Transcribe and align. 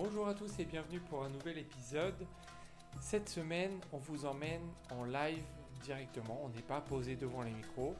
Bonjour 0.00 0.28
à 0.28 0.34
tous 0.34 0.60
et 0.60 0.64
bienvenue 0.64 1.00
pour 1.00 1.24
un 1.24 1.28
nouvel 1.28 1.58
épisode. 1.58 2.24
Cette 3.00 3.28
semaine, 3.28 3.80
on 3.92 3.98
vous 3.98 4.26
emmène 4.26 4.62
en 4.92 5.02
live 5.02 5.42
directement. 5.82 6.40
On 6.44 6.50
n'est 6.50 6.62
pas 6.62 6.80
posé 6.80 7.16
devant 7.16 7.42
les 7.42 7.50
micros. 7.50 7.96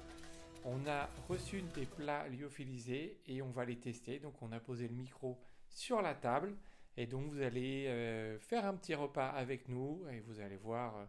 On 0.64 0.86
a 0.86 1.08
reçu 1.28 1.60
des 1.74 1.86
plats 1.86 2.28
lyophilisés 2.28 3.18
et 3.26 3.42
on 3.42 3.50
va 3.50 3.64
les 3.64 3.74
tester. 3.74 4.20
Donc, 4.20 4.40
on 4.42 4.52
a 4.52 4.60
posé 4.60 4.86
le 4.86 4.94
micro 4.94 5.40
sur 5.68 6.00
la 6.00 6.14
table 6.14 6.54
et 6.96 7.08
donc 7.08 7.32
vous 7.32 7.42
allez 7.42 7.86
euh, 7.88 8.38
faire 8.38 8.64
un 8.64 8.74
petit 8.74 8.94
repas 8.94 9.30
avec 9.30 9.68
nous 9.68 10.00
et 10.12 10.20
vous 10.20 10.38
allez 10.38 10.56
voir 10.56 10.98
euh, 10.98 11.04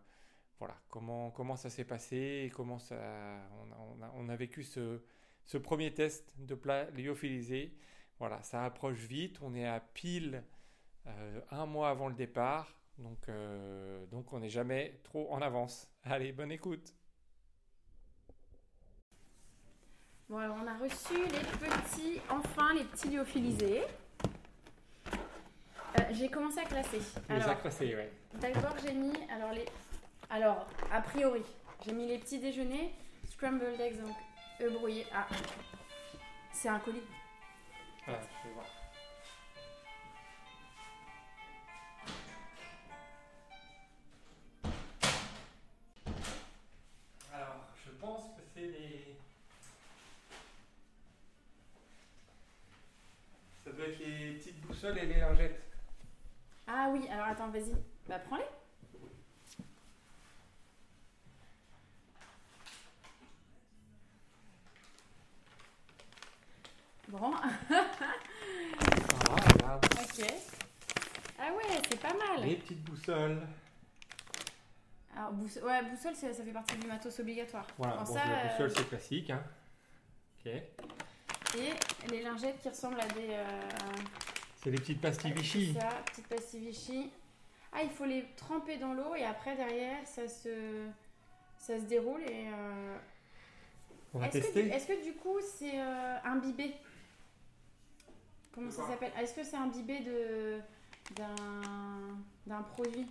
voilà, 0.57 0.75
comment, 0.89 1.29
comment 1.29 1.55
ça 1.55 1.69
s'est 1.69 1.85
passé 1.85 2.45
et 2.47 2.49
comment 2.49 2.79
ça, 2.79 2.97
on, 4.17 4.27
a, 4.27 4.35
vécu 4.35 4.63
ce, 4.63 4.99
premier 5.61 5.93
test 5.93 6.33
de 6.39 6.55
plat 6.55 6.89
lyophilisé. 6.97 7.75
Voilà, 8.17 8.41
ça 8.41 8.65
approche 8.65 8.97
vite. 8.97 9.37
On 9.43 9.53
est 9.53 9.67
à 9.67 9.79
pile 9.79 10.43
euh, 11.09 11.41
un 11.51 11.65
mois 11.65 11.89
avant 11.89 12.07
le 12.07 12.15
départ. 12.15 12.73
Donc, 12.97 13.29
euh, 13.29 14.05
donc 14.07 14.31
on 14.33 14.39
n'est 14.39 14.49
jamais 14.49 14.99
trop 15.03 15.31
en 15.31 15.41
avance. 15.41 15.87
Allez, 16.03 16.31
bonne 16.31 16.51
écoute. 16.51 16.93
Bon, 20.29 20.37
alors 20.37 20.57
on 20.61 20.67
a 20.67 20.77
reçu 20.77 21.15
les 21.15 21.67
petits, 21.67 22.21
enfin 22.29 22.73
les 22.73 22.83
petits 22.83 23.09
lyophilisés. 23.09 23.81
Euh, 25.99 26.03
j'ai 26.11 26.29
commencé 26.29 26.59
à 26.59 26.65
classer. 26.65 26.99
Les 27.29 27.35
Alors, 27.35 27.63
ouais. 27.73 28.11
d'abord 28.39 28.75
j'ai 28.85 28.93
mis, 28.93 29.13
alors 29.31 29.53
les, 29.53 29.65
alors 30.29 30.67
a 30.91 31.01
priori, 31.01 31.41
j'ai 31.83 31.93
mis 31.93 32.05
les 32.05 32.19
petits 32.19 32.39
déjeuners, 32.39 32.93
scrambled 33.31 33.79
eggs, 33.79 33.99
donc 33.99 34.15
œufs 34.61 34.73
brouillés. 34.73 35.07
Ah, 35.13 35.25
c'est 36.51 36.69
un 36.69 36.79
colis. 36.79 37.01
Voilà, 38.05 38.21
je 38.21 38.47
vais 38.49 38.53
voir. 38.53 38.78
Boussoles 54.69 54.97
et 54.99 55.05
les 55.07 55.19
lingettes. 55.19 55.59
Ah 56.67 56.89
oui, 56.91 57.07
alors 57.09 57.25
attends, 57.27 57.49
vas-y, 57.49 57.73
bah 58.07 58.19
prends-les. 58.19 58.45
Bon, 67.07 67.31
Ah, 67.35 67.49
ok. 69.83 70.25
Ah 71.39 71.51
ouais, 71.53 71.81
c'est 71.89 71.99
pas 71.99 72.13
mal. 72.13 72.45
Les 72.45 72.55
petites 72.57 72.83
boussoles. 72.83 73.41
Alors, 75.15 75.31
boussole, 75.31 75.63
ouais, 75.63 75.81
boussole, 75.83 76.15
ça, 76.15 76.31
ça 76.33 76.43
fait 76.43 76.51
partie 76.51 76.75
du 76.77 76.87
matos 76.87 77.19
obligatoire. 77.19 77.65
Voilà, 77.77 77.97
bon, 77.97 78.05
ça, 78.05 78.21
la 78.25 78.51
boussole 78.51 78.69
euh, 78.69 78.73
c'est 78.75 78.89
classique. 78.89 79.29
Hein. 79.31 79.43
Ok. 80.45 80.51
Et 81.57 81.73
les 82.11 82.21
lingettes 82.21 82.61
qui 82.61 82.69
ressemblent 82.69 82.99
à 83.01 83.07
des. 83.07 83.29
euh, 83.31 83.61
C'est 84.63 84.71
les 84.71 84.77
petites 84.77 85.01
pastilles 85.01 85.31
Vichy. 85.31 85.73
Ça, 85.73 85.87
petite 86.05 86.27
pastille 86.27 86.59
Vichy. 86.59 87.09
Ah, 87.71 87.83
il 87.83 87.89
faut 87.89 88.05
les 88.05 88.25
tremper 88.35 88.77
dans 88.77 88.93
l'eau 88.93 89.15
et 89.15 89.23
après, 89.23 89.55
derrière, 89.55 90.05
ça 90.05 90.27
se, 90.27 90.87
ça 91.57 91.79
se 91.79 91.83
déroule. 91.85 92.21
Et, 92.23 92.47
euh, 92.47 92.97
On 94.13 94.19
va 94.19 94.27
est-ce, 94.27 94.37
que 94.39 94.43
tester. 94.43 94.63
du, 94.63 94.69
est-ce 94.69 94.87
que 94.87 95.03
du 95.03 95.13
coup, 95.13 95.37
c'est 95.41 95.79
euh, 95.79 96.17
imbibé 96.25 96.73
Comment 98.51 98.71
ça 98.71 98.85
s'appelle? 98.87 99.11
Est-ce 99.17 99.33
que 99.33 99.43
c'est 99.43 99.55
imbibé 99.55 99.99
de, 99.99 100.59
d'un, 101.15 102.61
produit? 102.63 103.07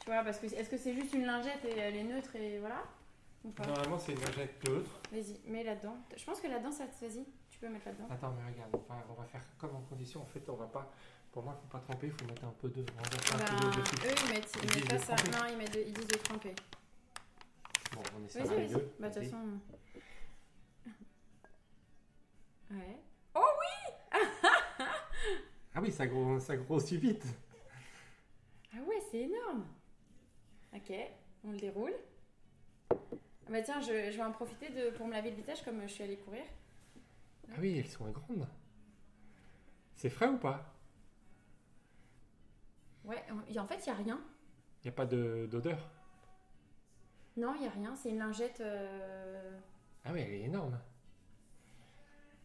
Tu 0.00 0.06
vois, 0.06 0.22
parce 0.22 0.38
que 0.38 0.46
est-ce 0.46 0.70
que 0.70 0.78
c'est 0.78 0.94
juste 0.94 1.12
une 1.12 1.26
lingette 1.26 1.64
et 1.64 1.76
elle 1.76 1.96
est 1.96 2.04
neutre 2.04 2.34
et 2.36 2.58
voilà? 2.60 2.82
Normalement, 3.44 3.98
c'est 3.98 4.12
une 4.12 4.20
lingette 4.20 4.66
neutre. 4.68 5.00
Vas-y, 5.12 5.36
mets 5.46 5.64
là-dedans. 5.64 5.96
Je 6.16 6.24
pense 6.24 6.40
que 6.40 6.46
là-dedans, 6.46 6.72
ça, 6.72 6.84
vas-y, 7.02 7.24
tu 7.58 7.66
peux 7.66 7.72
mettre 7.72 7.86
là-dedans. 7.86 8.06
Attends, 8.10 8.34
mais 8.38 8.52
regarde, 8.52 8.70
on 8.74 8.92
va, 8.92 9.04
on 9.10 9.14
va 9.14 9.24
faire 9.26 9.42
comme 9.58 9.74
en 9.74 9.80
condition. 9.82 10.22
En 10.22 10.26
fait, 10.26 10.48
on 10.48 10.54
va 10.54 10.66
pas. 10.66 10.92
Pour 11.32 11.42
moi, 11.42 11.58
il 11.58 11.60
faut 11.62 11.72
pas 11.78 11.80
tremper, 11.80 12.06
il 12.06 12.12
faut 12.12 12.24
mettre 12.26 12.44
un 12.44 12.54
peu 12.60 12.68
de. 12.68 12.84
On 12.92 13.02
va 13.02 13.02
mettre 13.02 13.34
un 13.34 13.38
peu 13.38 13.44
Ben, 13.44 13.70
d'eau 13.70 13.80
dessus. 13.80 13.96
eux, 13.96 14.14
ils 14.24 14.32
mettent, 14.32 14.52
ils 14.56 14.64
Ils 14.64 14.74
mettent 14.76 14.88
pas 14.88 14.94
de 14.96 15.02
ça. 15.02 15.14
tremper. 15.16 15.30
Non, 15.38 15.44
ils, 15.50 15.56
mettent 15.58 15.74
de- 15.74 15.80
ils 15.86 15.92
disent 15.92 16.06
de 16.06 16.16
tremper. 16.18 16.54
Bon, 17.94 18.02
on 18.18 18.24
essaie 18.24 18.44
Vas-y, 18.44 18.58
les 18.60 18.66
vas-y. 18.68 18.84
Bah, 19.00 19.08
de 19.08 19.14
toute 19.14 19.24
façon. 19.24 19.60
Ouais. 22.70 22.98
Oh 23.34 23.40
oui 23.60 24.18
Ah 25.74 25.80
oui, 25.80 25.90
ça, 25.92 26.06
gros, 26.06 26.38
ça 26.38 26.56
grossit 26.56 27.00
vite. 27.00 27.24
Ah 28.74 28.78
ouais, 28.86 29.00
c'est 29.10 29.20
énorme 29.22 29.64
Ok, 30.74 30.92
on 31.44 31.52
le 31.52 31.56
déroule. 31.58 31.94
Ah 32.90 32.96
Bah 33.50 33.62
tiens, 33.62 33.80
je, 33.80 34.10
je 34.10 34.16
vais 34.16 34.22
en 34.22 34.32
profiter 34.32 34.68
de, 34.70 34.90
pour 34.90 35.06
me 35.06 35.12
laver 35.12 35.30
le 35.30 35.36
visage 35.36 35.62
comme 35.64 35.80
je 35.82 35.92
suis 35.92 36.04
allée 36.04 36.18
courir. 36.18 36.42
Ah 37.50 37.56
oui, 37.60 37.78
elles 37.78 37.86
sont 37.88 38.08
grandes. 38.10 38.46
C'est 39.96 40.10
frais 40.10 40.28
ou 40.28 40.38
pas? 40.38 40.74
Ouais, 43.04 43.24
et 43.48 43.58
en 43.58 43.66
fait, 43.66 43.78
il 43.78 43.84
n'y 43.84 43.90
a 43.90 43.94
rien. 44.02 44.20
Il 44.82 44.86
n'y 44.86 44.90
a 44.90 44.92
pas 44.92 45.06
de- 45.06 45.48
d'odeur? 45.50 45.88
Non, 47.36 47.54
il 47.54 47.60
n'y 47.62 47.66
a 47.66 47.70
rien. 47.70 47.94
C'est 47.96 48.10
une 48.10 48.18
lingette. 48.18 48.60
euh, 48.60 49.58
Ah 50.04 50.10
oui, 50.12 50.20
elle 50.20 50.32
est 50.34 50.40
énorme. 50.42 50.78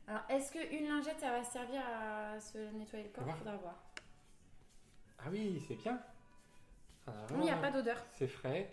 Alors, 0.08 0.24
est-ce 0.30 0.52
qu'une 0.52 0.88
lingette, 0.88 1.20
ça 1.20 1.32
va 1.32 1.44
servir 1.44 1.82
à 1.86 2.40
se 2.40 2.58
nettoyer 2.74 3.06
le 3.06 3.09
corps? 3.09 3.24
Faut 3.24 3.26
voir. 3.26 3.38
Faudra 3.38 3.58
voir. 3.58 3.84
Ah 5.20 5.30
oui, 5.32 5.64
c'est 5.68 5.76
bien. 5.76 6.00
Ah, 7.08 7.12
Non, 7.32 7.38
il 7.40 7.42
n'y 7.44 7.50
a 7.50 7.56
vraiment, 7.56 7.62
pas 7.62 7.72
d'odeur. 7.72 7.98
C'est 8.14 8.28
frais. 8.28 8.72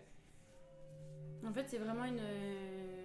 En 1.47 1.53
fait, 1.53 1.69
c'est 1.69 1.79
vraiment 1.79 2.05
une. 2.05 2.19
euh, 2.21 3.00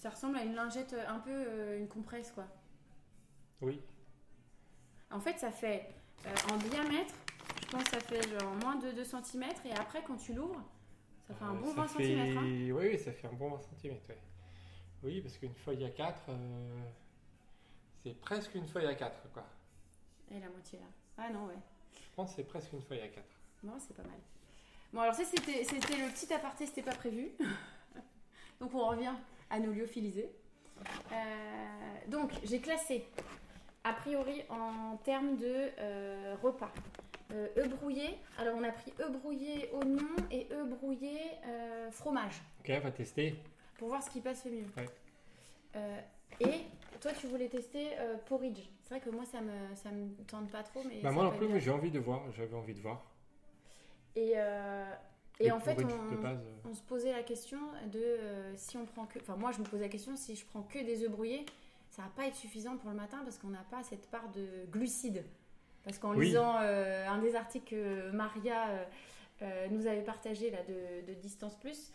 Ça 0.00 0.08
ressemble 0.08 0.38
à 0.38 0.44
une 0.44 0.54
lingette, 0.54 0.94
un 1.06 1.18
peu 1.18 1.30
euh, 1.30 1.78
une 1.78 1.86
compresse, 1.86 2.32
quoi. 2.32 2.46
Oui. 3.60 3.80
En 5.10 5.20
fait, 5.20 5.38
ça 5.38 5.50
fait 5.52 5.94
euh, 6.26 6.34
en 6.50 6.56
diamètre, 6.56 7.14
je 7.60 7.66
pense 7.68 7.84
que 7.84 7.90
ça 7.90 8.00
fait 8.00 8.22
genre 8.38 8.54
moins 8.62 8.76
de 8.76 8.90
2 8.92 9.04
cm. 9.04 9.44
Et 9.66 9.72
après, 9.72 10.02
quand 10.02 10.16
tu 10.16 10.32
l'ouvres, 10.32 10.62
ça 11.28 11.34
fait 11.34 11.44
un 11.44 11.54
Euh, 11.54 11.60
bon 11.60 11.66
ça 11.74 11.82
20 11.82 11.88
fait- 11.88 12.04
cm. 12.04 12.38
hein. 12.38 12.42
Oui, 12.44 12.72
oui, 12.72 12.98
ça 12.98 13.12
fait 13.12 13.26
un 13.28 13.32
bon 13.34 13.50
20 13.50 13.60
cm. 13.78 13.94
Oui, 15.02 15.20
parce 15.20 15.36
qu'une 15.36 15.54
feuille 15.54 15.84
à 15.84 15.90
4, 15.90 16.18
c'est 18.02 18.18
presque 18.20 18.54
une 18.54 18.66
feuille 18.66 18.86
à 18.86 18.94
4. 18.94 19.30
Quoi. 19.34 19.44
Et 20.30 20.40
la 20.40 20.48
moitié 20.48 20.78
là. 20.78 20.86
Ah 21.18 21.28
non, 21.28 21.44
ouais. 21.46 21.58
Je 21.94 22.14
pense 22.16 22.30
que 22.30 22.36
c'est 22.36 22.44
presque 22.44 22.72
une 22.72 22.80
feuille 22.82 23.02
à 23.02 23.08
4. 23.08 23.22
Bon, 23.64 23.74
c'est 23.78 23.94
pas 23.94 24.02
mal. 24.04 24.18
Bon, 24.94 25.00
alors 25.02 25.14
ça, 25.14 25.24
c'était 25.26 25.62
c'était 25.64 25.96
le 25.96 26.10
petit 26.10 26.32
aparté, 26.32 26.64
c'était 26.64 26.82
pas 26.82 26.94
prévu. 26.94 27.32
donc, 28.60 28.72
on 28.74 28.86
revient 28.88 29.12
lyophilisés. 29.58 30.30
Euh, 31.12 31.14
donc, 32.08 32.30
j'ai 32.44 32.60
classé, 32.60 33.04
a 33.84 33.92
priori, 33.92 34.42
en 34.48 34.96
termes 34.98 35.36
de 35.36 35.70
euh, 35.78 36.36
repas. 36.42 36.72
Euh, 37.32 37.46
œufs 37.58 37.68
brouillés. 37.68 38.18
Alors, 38.38 38.56
on 38.58 38.64
a 38.64 38.72
pris 38.72 38.92
œufs 39.00 39.12
brouillés 39.12 39.70
oignons 39.72 40.16
et 40.32 40.48
œufs 40.52 40.68
brouillés 40.68 41.20
euh, 41.46 41.90
fromage. 41.92 42.42
Ok, 42.60 42.72
on 42.76 42.80
va 42.80 42.90
tester. 42.90 43.36
pour 43.78 43.88
voir 43.88 44.02
ce 44.02 44.10
qui 44.10 44.20
passe 44.20 44.44
le 44.46 44.50
mieux. 44.50 44.66
Ouais. 44.76 44.88
Euh, 45.76 46.00
et 46.40 46.62
toi, 47.00 47.12
tu 47.12 47.28
voulais 47.28 47.48
tester 47.48 47.90
porridge. 48.26 48.68
C'est 48.82 48.94
vrai 48.94 49.00
que 49.00 49.10
moi, 49.10 49.24
ça 49.24 49.40
me, 49.40 49.52
ça 49.76 49.90
me 49.90 50.10
tente 50.24 50.50
pas 50.50 50.64
trop. 50.64 50.82
Mais 50.88 51.00
Bah, 51.02 51.12
moi 51.12 51.24
non 51.24 51.30
plus, 51.30 51.46
mais 51.46 51.60
j'ai 51.60 51.70
envie 51.70 51.92
de 51.92 52.00
voir. 52.00 52.22
J'avais 52.32 52.56
envie 52.56 52.74
de 52.74 52.80
voir. 52.80 53.04
Et, 54.16 54.34
et 55.40 55.50
en 55.52 55.60
fait, 55.60 55.76
on, 55.82 56.20
base, 56.22 56.38
euh, 56.38 56.68
on 56.70 56.74
se 56.74 56.82
posait 56.82 57.12
la 57.12 57.22
question 57.22 57.58
de 57.92 57.98
euh, 57.98 58.52
si 58.56 58.76
on 58.76 58.84
prend 58.84 59.06
que. 59.06 59.18
Enfin, 59.18 59.36
moi, 59.36 59.50
je 59.52 59.58
me 59.58 59.64
posais 59.64 59.82
la 59.82 59.88
question 59.88 60.14
si 60.16 60.36
je 60.36 60.44
prends 60.46 60.62
que 60.62 60.78
des 60.78 61.02
œufs 61.02 61.10
brouillés, 61.10 61.46
ça 61.90 62.02
va 62.02 62.08
pas 62.14 62.26
être 62.26 62.34
suffisant 62.36 62.76
pour 62.76 62.90
le 62.90 62.96
matin 62.96 63.18
parce 63.24 63.38
qu'on 63.38 63.48
n'a 63.48 63.64
pas 63.70 63.82
cette 63.82 64.06
part 64.10 64.28
de 64.30 64.46
glucides. 64.70 65.24
Parce 65.84 65.98
qu'en 65.98 66.14
Oui. 66.14 66.26
lisant 66.26 66.56
euh, 66.60 67.08
un 67.08 67.18
des 67.18 67.34
articles 67.34 67.70
que 67.70 68.10
Maria 68.10 68.66
euh, 69.42 69.66
nous 69.70 69.86
avait 69.86 70.02
partagé 70.02 70.50
là, 70.50 70.58
de, 70.68 71.06
de 71.10 71.14
Distance 71.18 71.56
Plus, 71.58 71.90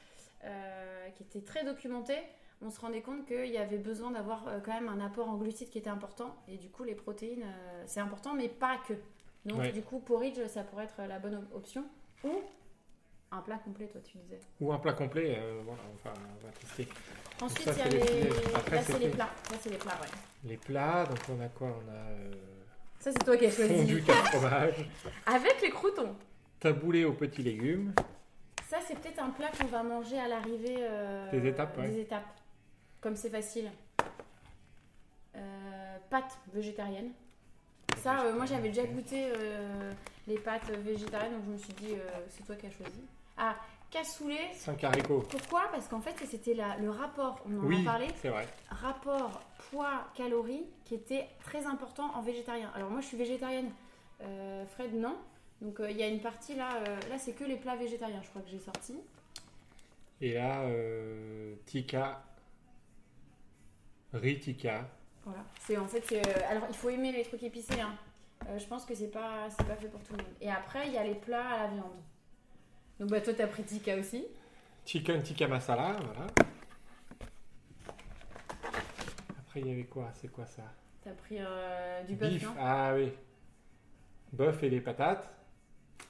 qui 1.15 1.23
était 1.23 1.41
très 1.41 1.63
documenté, 1.63 2.15
on 2.61 2.69
se 2.69 2.79
rendait 2.79 3.01
compte 3.01 3.25
qu'il 3.25 3.47
y 3.51 3.57
avait 3.57 3.77
besoin 3.77 4.11
d'avoir 4.11 4.45
quand 4.63 4.73
même 4.73 4.89
un 4.89 4.99
apport 5.03 5.27
en 5.29 5.37
glucides 5.37 5.69
qui 5.69 5.77
était 5.77 5.89
important. 5.89 6.35
Et 6.47 6.57
du 6.57 6.69
coup, 6.69 6.83
les 6.83 6.95
protéines, 6.95 7.45
c'est 7.85 7.99
important, 7.99 8.33
mais 8.33 8.47
pas 8.49 8.77
que. 8.87 8.93
Donc, 9.45 9.59
Ouais. 9.59 9.71
du 9.71 9.81
coup, 9.83 9.99
porridge, 9.99 10.39
ça 10.47 10.63
pourrait 10.63 10.85
être 10.85 11.01
la 11.07 11.19
bonne 11.19 11.35
op- 11.35 11.53
option. 11.55 11.83
Ou 12.23 12.31
un 13.35 13.41
plat 13.41 13.57
complet, 13.57 13.87
toi, 13.87 14.01
tu 14.01 14.17
disais. 14.17 14.39
Ou 14.61 14.71
un 14.71 14.79
plat 14.79 14.93
complet. 14.93 15.37
euh, 15.39 15.61
voilà, 15.65 15.81
enfin, 15.95 16.13
on 16.41 16.45
va 16.45 16.51
tester. 16.53 16.87
Ensuite, 17.41 17.69
il 17.73 17.77
y 17.77 17.81
a 17.81 17.87
les. 17.89 18.29
Après, 18.55 18.75
Là, 18.77 18.81
c'est 18.83 18.99
les 18.99 19.09
plats. 19.09 19.25
Là, 19.51 19.57
c'est 19.61 19.69
les 19.69 19.77
plats, 19.77 19.99
ouais. 20.01 20.07
Les 20.45 20.57
plats, 20.57 21.05
donc 21.05 21.19
on 21.29 21.41
a 21.41 21.49
quoi? 21.49 21.67
On 21.67 21.89
a 21.91 21.95
euh, 21.95 22.31
Ça, 22.99 23.11
c'est 23.11 23.23
toi 23.25 23.35
qui 23.37 23.45
as 23.45 23.51
choisi. 23.51 23.75
fondu 23.75 24.01
fromage, 24.01 24.89
Avec 25.25 25.61
les 25.61 25.69
croutons. 25.69 26.15
taboulé 26.59 27.03
aux 27.05 27.13
petits 27.13 27.43
légumes. 27.43 27.93
Ça, 28.67 28.77
c'est 28.87 28.97
peut-être 28.99 29.19
un 29.21 29.29
plat 29.29 29.49
qu'on 29.59 29.67
va 29.67 29.83
manger 29.83 30.19
à 30.19 30.27
l'arrivée. 30.27 30.77
euh, 30.79 31.29
Des 31.31 31.47
étapes, 31.49 31.77
ouais. 31.77 31.87
Des 31.89 31.99
étapes. 32.01 32.25
Comme 33.01 33.15
c'est 33.15 33.29
facile. 33.29 33.69
Pâtes 36.09 36.37
végétariennes. 36.53 37.11
Ça, 37.97 38.31
moi 38.35 38.45
j'avais 38.45 38.69
déjà 38.69 38.85
goûté 38.85 39.25
les 40.27 40.37
pâtes 40.37 40.69
végétariennes, 40.69 41.33
donc 41.33 41.43
je 41.45 41.51
me 41.51 41.57
suis 41.57 41.73
dit, 41.73 41.93
c'est 42.29 42.45
toi 42.45 42.55
qui 42.55 42.67
as 42.67 42.71
choisi. 42.71 43.01
Ah, 43.37 43.55
cassoulet. 43.91 44.53
Sans 44.53 44.81
haricot. 44.83 45.19
Pourquoi? 45.29 45.67
Parce 45.71 45.87
qu'en 45.87 46.01
fait, 46.01 46.15
c'était 46.25 46.55
le 46.79 46.89
rapport, 46.89 47.41
on 47.45 47.59
en 47.59 47.63
Oui, 47.65 47.81
a 47.81 47.83
parlé, 47.91 48.07
c'est 48.21 48.29
vrai. 48.29 48.47
rapport 48.69 49.41
poids-calories 49.71 50.65
qui 50.85 50.95
était 50.95 51.27
très 51.43 51.65
important 51.65 52.11
en 52.15 52.21
végétarien. 52.21 52.71
Alors 52.75 52.89
moi 52.89 53.01
je 53.01 53.07
suis 53.07 53.17
végétarienne, 53.17 53.71
euh, 54.21 54.65
Fred 54.67 54.93
non. 54.93 55.15
Donc 55.61 55.79
euh, 55.79 55.89
il 55.89 55.97
y 55.97 56.03
a 56.03 56.07
une 56.07 56.19
partie 56.21 56.55
là, 56.55 56.69
euh, 56.87 56.99
là 57.09 57.17
c'est 57.17 57.33
que 57.33 57.43
les 57.45 57.55
plats 57.57 57.75
végétariens, 57.75 58.21
je 58.21 58.29
crois 58.29 58.41
que 58.41 58.49
j'ai 58.49 58.59
sorti. 58.59 58.95
Et 60.21 60.33
là, 60.33 60.63
tikka, 61.65 62.21
riz 64.13 64.39
tikka. 64.39 64.87
Voilà. 65.25 65.43
C'est 65.61 65.77
en 65.77 65.87
fait, 65.87 66.03
alors 66.49 66.63
il 66.69 66.75
faut 66.75 66.89
aimer 66.89 67.11
les 67.11 67.23
trucs 67.23 67.43
épicés. 67.43 67.81
hein. 67.81 67.95
Je 68.57 68.65
pense 68.65 68.85
que 68.85 68.93
c'est 68.93 69.09
pas, 69.11 69.49
c'est 69.49 69.65
pas 69.67 69.75
fait 69.75 69.87
pour 69.87 70.01
tout 70.03 70.13
le 70.13 70.23
monde. 70.23 70.33
Et 70.41 70.49
après 70.51 70.87
il 70.87 70.93
y 70.93 70.97
a 70.97 71.03
les 71.03 71.15
plats 71.15 71.47
à 71.49 71.57
la 71.63 71.67
viande. 71.67 71.95
Donc 72.99 73.09
bah 73.09 73.21
toi 73.21 73.33
t'as 73.33 73.47
pris 73.47 73.63
tikka 73.63 73.97
aussi. 73.97 74.25
Chicken 74.85 75.21
tikka 75.21 75.47
masala, 75.47 75.93
voilà. 75.93 76.27
Après, 79.39 79.59
il 79.61 79.67
y 79.67 79.71
avait 79.71 79.85
quoi? 79.85 80.11
C'est 80.13 80.27
quoi 80.27 80.45
ça? 80.45 80.63
T'as 81.03 81.11
pris 81.11 81.37
euh, 81.39 82.03
du 82.03 82.15
bœuf, 82.15 82.31
Beef, 82.31 82.43
non? 82.43 82.55
Ah 82.59 82.93
oui. 82.95 83.11
Bœuf 84.31 84.63
et 84.63 84.69
les 84.69 84.81
patates. 84.81 85.29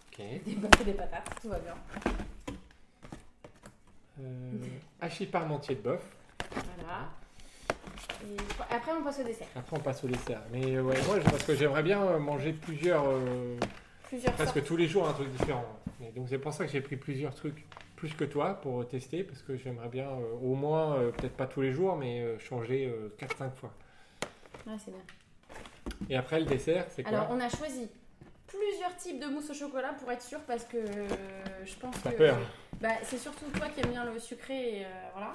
Ok. 0.07 0.17
Des 0.45 0.55
bœufs 0.55 0.69
et 0.81 0.83
des 0.83 0.93
patates, 0.93 1.29
tout 1.41 1.49
va 1.49 1.59
bien. 1.59 1.75
Euh, 4.21 4.51
hachis 5.01 5.25
parmentier 5.25 5.75
de 5.75 5.81
bœuf. 5.81 6.01
Voilà. 6.51 7.09
Et 8.23 8.37
après 8.73 8.91
on 8.93 9.03
passe 9.03 9.19
au 9.19 9.23
dessert. 9.23 9.47
Après, 9.55 9.77
on 9.77 9.79
passe 9.81 10.03
au 10.03 10.07
dessert. 10.07 10.41
Mais 10.51 10.79
ouais, 10.79 11.01
moi, 11.05 11.19
parce 11.23 11.43
que 11.43 11.55
j'aimerais 11.55 11.83
bien 11.83 12.01
euh, 12.01 12.17
manger 12.17 12.53
plusieurs, 12.53 13.03
euh, 13.07 13.57
Plusieurs 14.07 14.34
presque 14.34 14.54
sortes. 14.54 14.68
tous 14.68 14.78
les 14.78 14.88
jours, 14.88 15.07
un 15.07 15.13
truc 15.13 15.30
différent. 15.31 15.66
Et 16.02 16.12
donc, 16.12 16.28
c'est 16.30 16.38
pour 16.38 16.54
ça 16.54 16.66
que 16.66 16.72
j'ai 16.72 16.81
pris 16.81 16.96
plusieurs 16.96 17.34
trucs, 17.34 17.66
plus 17.96 18.13
que 18.13 18.24
toi, 18.24 18.56
pour 18.62 18.88
tester, 18.88 19.24
parce 19.24 19.42
que 19.42 19.56
j'aimerais 19.56 19.90
bien, 19.90 20.07
euh, 20.10 20.34
au 20.42 20.56
moins, 20.56 20.96
euh, 20.98 21.12
peut-être 21.12 21.36
pas 21.36 21.48
tous 21.48 21.62
les 21.62 21.72
jours, 21.72 21.96
mais 21.96 22.22
euh, 22.22 22.38
changer 22.40 22.94
4-5 23.18 23.52
fois. 23.56 23.74
Ouais, 24.68 24.74
c'est 24.84 24.92
bien. 24.92 25.02
Et 26.10 26.16
après, 26.16 26.40
le 26.40 26.46
dessert, 26.46 26.86
c'est 26.90 27.04
quoi 27.04 27.12
Alors, 27.12 27.28
on 27.31 27.40
a 27.40 27.50
choisi 27.50 27.88
plusieurs 28.48 28.96
types 28.98 29.19
de 29.19 29.28
mousse 29.28 29.50
au 29.50 29.54
chocolat 29.54 29.94
pour 29.94 30.12
être 30.12 30.22
sûr 30.22 30.40
parce 30.42 30.63
que 30.66 30.78
je 31.66 31.75
pense 31.75 31.96
T'as 32.04 32.12
que 32.12 32.18
peur 32.18 32.38
bah, 32.80 32.90
c'est 33.04 33.18
surtout 33.18 33.46
toi 33.52 33.68
qui 33.69 33.81
aimes 33.81 33.92
bien 33.92 34.06
le 34.06 34.19
sucré 34.19 34.80
et 34.80 34.86
voilà. 35.13 35.34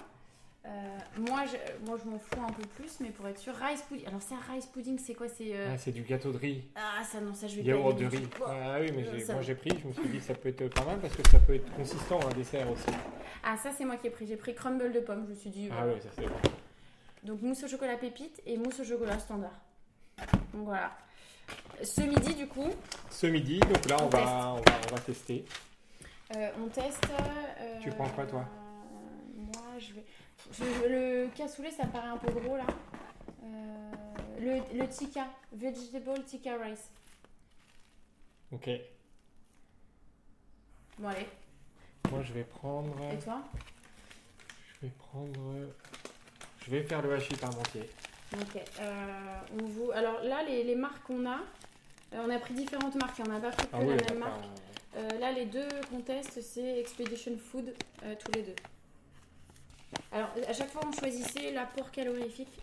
Euh, 0.66 0.98
moi, 1.18 1.44
je, 1.46 1.56
moi, 1.86 1.96
je 2.02 2.08
m'en 2.08 2.18
fous 2.18 2.40
un 2.46 2.52
peu 2.52 2.62
plus, 2.76 3.00
mais 3.00 3.08
pour 3.08 3.26
être 3.26 3.38
sûr, 3.38 3.54
rice 3.54 3.80
pudding. 3.82 4.06
Alors, 4.06 4.20
ça, 4.20 4.34
rice 4.52 4.66
pudding, 4.66 4.98
c'est 4.98 5.14
quoi? 5.14 5.26
C'est 5.28 5.54
euh, 5.56 5.70
Ah, 5.72 5.78
C'est 5.78 5.90
du 5.92 6.02
gâteau 6.02 6.32
de 6.32 6.36
riz. 6.38 6.64
ah 6.76 7.02
ça 7.02 7.18
non, 7.20 7.32
ça 7.32 7.46
je 7.48 7.56
vais 7.56 7.62
Yaourt 7.62 7.94
pas 7.94 8.00
de 8.02 8.06
riz. 8.06 8.22
tout. 8.28 8.42
Ah 8.46 8.76
oui, 8.80 8.92
mais 8.94 9.06
Euh, 9.08 9.18
ça- 9.20 9.32
moi 9.32 9.42
j'ai 9.42 9.54
pris, 9.54 9.70
je 9.82 9.88
me 9.88 9.92
suis 9.94 10.08
dit 10.08 10.18
que 10.18 10.24
ça 10.24 10.34
peut 10.34 10.50
être 10.50 10.68
pas 10.68 10.84
mal 10.84 10.98
parce 11.00 11.16
que 11.16 11.26
ça 11.30 11.38
peut 11.38 11.54
être 11.54 11.72
consistant 11.74 12.20
un 12.26 12.34
dessert 12.34 12.70
aussi. 12.70 12.84
Ah 13.42 13.56
ça 13.56 13.70
c'est 13.72 13.86
moi 13.86 13.96
qui 13.96 14.08
ai 14.08 14.10
pris. 14.10 14.26
J'ai 14.26 14.36
pris 14.36 14.54
crumble 14.54 14.92
de 14.92 15.00
pomme. 15.00 15.24
Je 15.24 15.30
me 15.30 15.34
suis 15.34 15.48
dit. 15.50 15.70
Ah 15.72 15.86
oui, 15.86 15.94
ça 16.02 16.10
c'est 16.14 16.26
bon. 16.26 16.36
Donc 17.24 17.40
mousse 17.40 17.64
au 17.64 17.68
chocolat 17.68 17.96
pépite 17.96 18.42
et 18.44 18.58
mousse 18.58 18.80
au 18.80 18.84
chocolat 18.84 19.18
standard. 19.18 19.58
Donc 20.52 20.64
voilà. 20.66 20.92
Ce 21.82 22.02
midi 22.02 22.34
du 22.34 22.46
coup, 22.46 22.68
Ce 23.08 23.26
midi, 23.26 23.60
donc 23.60 23.88
là 23.88 23.96
on, 24.00 24.04
On 24.04 24.08
va, 24.08 24.20
on, 24.20 24.56
va, 24.56 24.62
on 24.90 24.94
va 24.94 25.00
tester. 25.00 25.44
On 26.34 26.68
teste. 26.68 27.06
Tu 27.82 27.88
prends 27.90 28.08
quoi, 28.10 28.26
toi? 28.26 28.44
Moi, 29.36 29.78
je 29.78 29.94
vais. 29.94 30.04
Je- 30.52 30.88
le 30.88 31.28
cassoulet, 31.36 31.70
ça 31.70 31.84
me 31.86 31.92
paraît 31.92 32.08
un 32.08 32.16
peu 32.16 32.30
gros 32.32 32.56
là. 32.56 32.66
Euh, 33.44 33.92
le, 34.40 34.78
le 34.78 34.88
tikka, 34.88 35.26
vegetable 35.52 36.24
tikka 36.24 36.56
rice. 36.58 36.90
Ok. 38.52 38.68
Bon, 40.98 41.08
allez. 41.08 41.26
Moi 42.10 42.22
je 42.22 42.32
vais 42.32 42.44
prendre. 42.44 42.94
Et 43.12 43.18
toi? 43.18 43.42
Je 44.80 44.86
vais 44.86 44.92
prendre. 44.98 45.68
Je 46.64 46.70
vais 46.70 46.82
faire 46.82 47.02
le 47.02 47.12
hachis 47.14 47.34
parmentier. 47.36 47.88
Ok. 48.34 48.62
euh, 48.80 49.36
on 49.60 49.64
vous... 49.66 49.90
Alors 49.92 50.22
là, 50.22 50.42
les, 50.44 50.62
les 50.64 50.74
marques 50.76 51.02
qu'on 51.04 51.26
a, 51.26 51.38
euh, 52.14 52.22
on 52.26 52.30
a 52.30 52.38
pris 52.38 52.54
différentes 52.54 52.94
marques. 52.96 53.20
On 53.24 53.28
n'a 53.28 53.40
pas 53.40 53.50
pris 53.50 53.66
que 53.66 53.72
Ah 53.72 53.80
la 53.80 53.86
oui, 53.86 53.96
même 54.08 54.18
marque. 54.18 54.44
Euh, 54.96 55.18
là, 55.18 55.32
les 55.32 55.46
deux 55.46 55.68
qu'on 55.88 56.00
teste, 56.00 56.40
c'est 56.42 56.78
Expedition 56.80 57.36
Food, 57.38 57.74
euh, 58.04 58.14
tous 58.18 58.32
les 58.32 58.42
deux. 58.42 58.54
Alors, 60.12 60.30
à 60.48 60.52
chaque 60.52 60.70
fois, 60.70 60.82
on 60.86 60.92
choisissait 60.92 61.52
l'apport 61.52 61.90
calorifique 61.92 62.60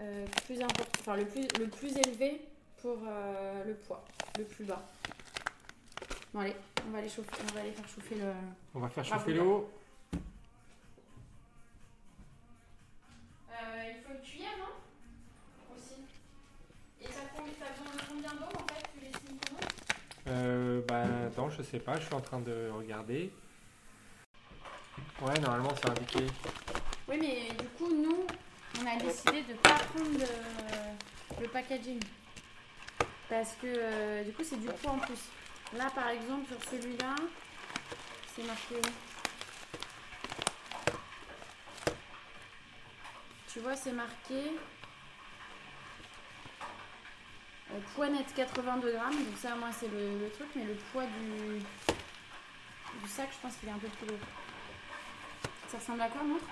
euh, 0.00 0.26
plus 0.46 0.60
important, 0.60 0.98
enfin 1.00 1.16
le 1.16 1.26
plus, 1.26 1.46
le 1.60 1.68
plus 1.68 1.96
élevé 1.96 2.40
pour 2.80 2.98
euh, 3.06 3.64
le 3.64 3.74
poids, 3.74 4.04
le 4.36 4.44
plus 4.44 4.64
bas. 4.64 4.82
Bon, 6.34 6.40
allez, 6.40 6.56
on 6.86 6.90
va 6.90 6.98
aller, 6.98 7.08
chauffer, 7.08 7.30
on 7.48 7.54
va 7.54 7.60
aller 7.60 7.70
faire 7.72 7.88
chauffer 7.88 8.16
le. 8.16 8.32
On 8.74 8.80
va 8.80 8.88
faire 8.88 9.04
chauffer 9.04 9.34
l'eau. 9.34 9.70
Euh, 13.52 13.92
il 13.94 14.02
faut 14.02 14.12
une 14.14 14.20
cuillère, 14.20 14.58
non? 14.58 15.76
Aussi. 15.76 16.00
Et 17.00 17.06
ça 17.06 17.20
prend, 17.32 17.44
t'as 17.60 17.70
besoin 17.70 17.94
de 17.94 18.00
combien 18.08 18.32
d'eau 18.40 18.56
en 18.56 18.66
fait 18.66 18.82
Tu 18.92 19.04
l'estimes 19.04 19.38
comment? 19.46 19.60
Euh, 20.26 20.80
bah 20.88 21.04
attends, 21.26 21.50
je 21.50 21.62
sais 21.62 21.78
pas, 21.78 22.00
je 22.00 22.06
suis 22.06 22.14
en 22.14 22.20
train 22.20 22.40
de 22.40 22.70
regarder. 22.70 23.30
Ouais, 25.20 25.38
normalement 25.38 25.70
c'est 25.76 25.90
indiqué. 25.90 26.26
Oui, 27.12 27.18
mais 27.20 27.54
du 27.62 27.68
coup, 27.76 27.94
nous, 27.94 28.26
on 28.80 28.86
a 28.86 28.96
décidé 28.96 29.42
de 29.42 29.52
pas 29.58 29.74
prendre 29.74 30.18
le, 31.38 31.46
packaging. 31.48 32.00
Parce 33.28 33.52
que 33.60 33.66
euh, 33.66 34.24
du 34.24 34.32
coup, 34.32 34.42
c'est 34.42 34.58
du 34.58 34.68
poids 34.68 34.92
en 34.92 34.98
plus. 34.98 35.20
Là, 35.76 35.90
par 35.94 36.08
exemple, 36.08 36.46
sur 36.46 36.70
celui-là, 36.70 37.16
c'est 38.34 38.44
marqué 38.44 38.76
Tu 43.52 43.60
vois, 43.60 43.76
c'est 43.76 43.92
marqué 43.92 44.52
poids 47.94 48.08
net 48.08 48.26
82 48.34 48.90
grammes. 48.90 49.10
Donc, 49.12 49.36
ça, 49.38 49.54
moi, 49.56 49.68
c'est 49.78 49.88
le, 49.88 50.18
le 50.18 50.30
truc. 50.30 50.48
Mais 50.56 50.64
le 50.64 50.76
poids 50.90 51.04
du, 51.04 51.58
du 53.02 53.08
sac, 53.08 53.28
je 53.30 53.38
pense 53.42 53.56
qu'il 53.56 53.68
est 53.68 53.72
un 53.72 53.78
peu 53.78 53.88
plus 53.88 54.06
lourd. 54.06 54.18
Ça 55.68 55.76
ressemble 55.76 56.00
à 56.00 56.08
quoi, 56.08 56.22
montre? 56.22 56.46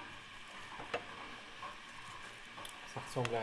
Ça 2.94 3.00
ressemble 3.06 3.34
à 3.36 3.42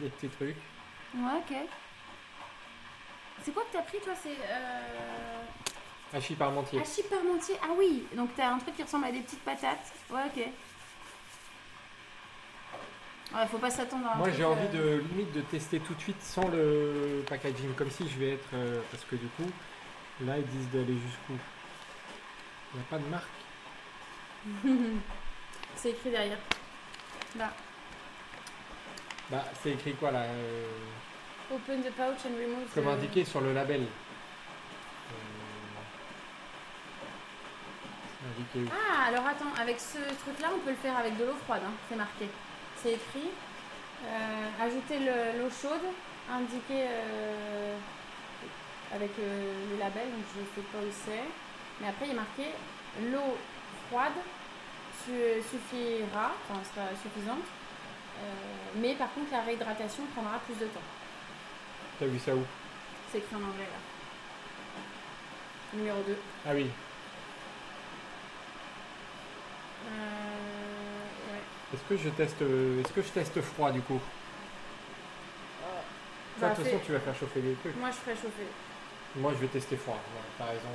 des 0.00 0.08
petits 0.10 0.28
trucs. 0.28 0.56
Ouais, 1.14 1.38
ok. 1.38 1.56
C'est 3.42 3.52
quoi 3.52 3.64
que 3.64 3.72
t'as 3.76 3.82
pris 3.82 3.98
toi 3.98 4.12
C'est 4.22 4.36
euh... 4.48 5.42
Hachis 6.14 6.34
parmentier. 6.34 6.80
hachis 6.80 7.02
parmentier. 7.04 7.56
Ah 7.62 7.72
oui, 7.76 8.06
donc 8.14 8.30
t'as 8.36 8.50
un 8.50 8.58
truc 8.58 8.76
qui 8.76 8.82
ressemble 8.82 9.06
à 9.06 9.12
des 9.12 9.20
petites 9.20 9.42
patates. 9.42 9.92
Ouais, 10.10 10.20
ok. 10.26 10.44
Ouais, 13.34 13.46
faut 13.50 13.58
pas 13.58 13.70
s'attendre 13.70 14.06
à 14.06 14.12
un 14.14 14.16
Moi 14.18 14.30
j'ai 14.30 14.44
envie 14.44 14.66
euh, 14.74 14.98
de 14.98 15.04
limite 15.08 15.32
de 15.32 15.40
tester 15.40 15.80
tout 15.80 15.94
de 15.94 16.00
suite 16.00 16.20
sans 16.22 16.48
le 16.48 17.24
packaging, 17.28 17.72
comme 17.74 17.90
si 17.90 18.08
je 18.08 18.18
vais 18.18 18.32
être. 18.34 18.48
euh, 18.54 18.80
parce 18.90 19.04
que 19.04 19.16
du 19.16 19.26
coup, 19.28 19.50
là 20.20 20.36
ils 20.38 20.46
disent 20.46 20.68
d'aller 20.70 20.98
jusqu'où? 20.98 21.32
Il 22.74 22.78
n'y 22.78 22.82
a 22.82 22.90
pas 22.90 22.98
de 22.98 23.06
marque? 23.06 23.28
C'est 25.76 25.90
écrit 25.90 26.10
derrière. 26.10 26.38
Là. 27.36 27.52
Bah 29.32 29.44
c'est 29.62 29.70
écrit 29.70 29.94
quoi 29.94 30.10
là 30.10 30.20
euh, 30.24 30.66
Open 31.54 31.80
the 31.82 31.90
pouch 31.90 32.26
and 32.26 32.36
remove. 32.38 32.68
Comme 32.74 32.84
the- 32.84 32.88
indiqué 32.88 33.24
sur 33.24 33.40
le 33.40 33.52
label. 33.54 33.80
Euh, 33.82 33.86
indiqué 38.28 38.70
Ah, 38.72 39.06
alors 39.08 39.26
attends, 39.26 39.52
avec 39.60 39.80
ce 39.80 39.98
truc-là, 39.98 40.48
on 40.54 40.58
peut 40.60 40.70
le 40.70 40.76
faire 40.76 40.96
avec 40.96 41.16
de 41.16 41.24
l'eau 41.24 41.34
froide, 41.44 41.62
hein, 41.66 41.72
c'est 41.88 41.96
marqué. 41.96 42.28
C'est 42.76 42.92
écrit. 42.92 43.30
Euh, 44.04 44.48
ajouter 44.64 44.98
le- 44.98 45.38
l'eau 45.42 45.50
chaude, 45.50 45.86
indiqué 46.30 46.84
euh, 46.88 47.76
avec 48.94 49.10
le 49.16 49.78
label, 49.78 50.10
donc 50.10 50.24
je 50.34 50.40
ne 50.40 50.46
sais 50.54 50.68
pas 50.72 50.78
où 50.78 50.90
c'est. 51.06 51.24
Mais 51.80 51.88
après, 51.88 52.06
il 52.06 52.10
est 52.12 52.14
marqué 52.14 52.46
l'eau 53.10 53.36
froide 53.88 54.12
su- 55.04 55.40
suffira, 55.50 56.32
enfin 56.50 56.60
sera 56.64 56.86
suffisante. 57.00 57.46
Euh, 58.18 58.24
mais 58.76 58.94
par 58.94 59.12
contre, 59.14 59.32
la 59.32 59.42
réhydratation 59.42 60.04
prendra 60.14 60.38
plus 60.40 60.54
de 60.54 60.66
temps. 60.66 60.80
T'as 61.98 62.06
vu 62.06 62.18
ça 62.18 62.34
où? 62.34 62.44
C'est 63.10 63.18
écrit 63.18 63.36
en 63.36 63.38
anglais 63.38 63.64
là. 63.64 63.78
Numéro 65.74 66.02
2. 66.06 66.16
Ah 66.46 66.50
oui. 66.54 66.70
Euh, 69.86 69.92
ouais. 71.32 71.40
Est-ce 71.74 71.82
que 71.88 71.96
je 71.96 72.08
teste 72.10 72.42
euh, 72.42 72.80
est-ce 72.80 72.92
que 72.92 73.02
je 73.02 73.08
teste 73.08 73.40
froid 73.40 73.70
du 73.72 73.80
coup? 73.82 74.00
Bah, 76.38 76.50
de 76.50 76.54
toute 76.56 76.64
façon 76.64 76.80
tu 76.84 76.92
vas 76.92 77.00
faire 77.00 77.14
chauffer 77.14 77.40
les 77.40 77.54
trucs. 77.54 77.76
Moi, 77.76 77.90
je 77.90 77.96
ferai 77.96 78.14
chauffer. 78.16 78.48
Moi 79.16 79.32
je 79.34 79.40
vais 79.40 79.46
tester 79.48 79.76
froid, 79.76 79.98
voilà, 80.12 80.26
t'as 80.38 80.56
raison. 80.56 80.72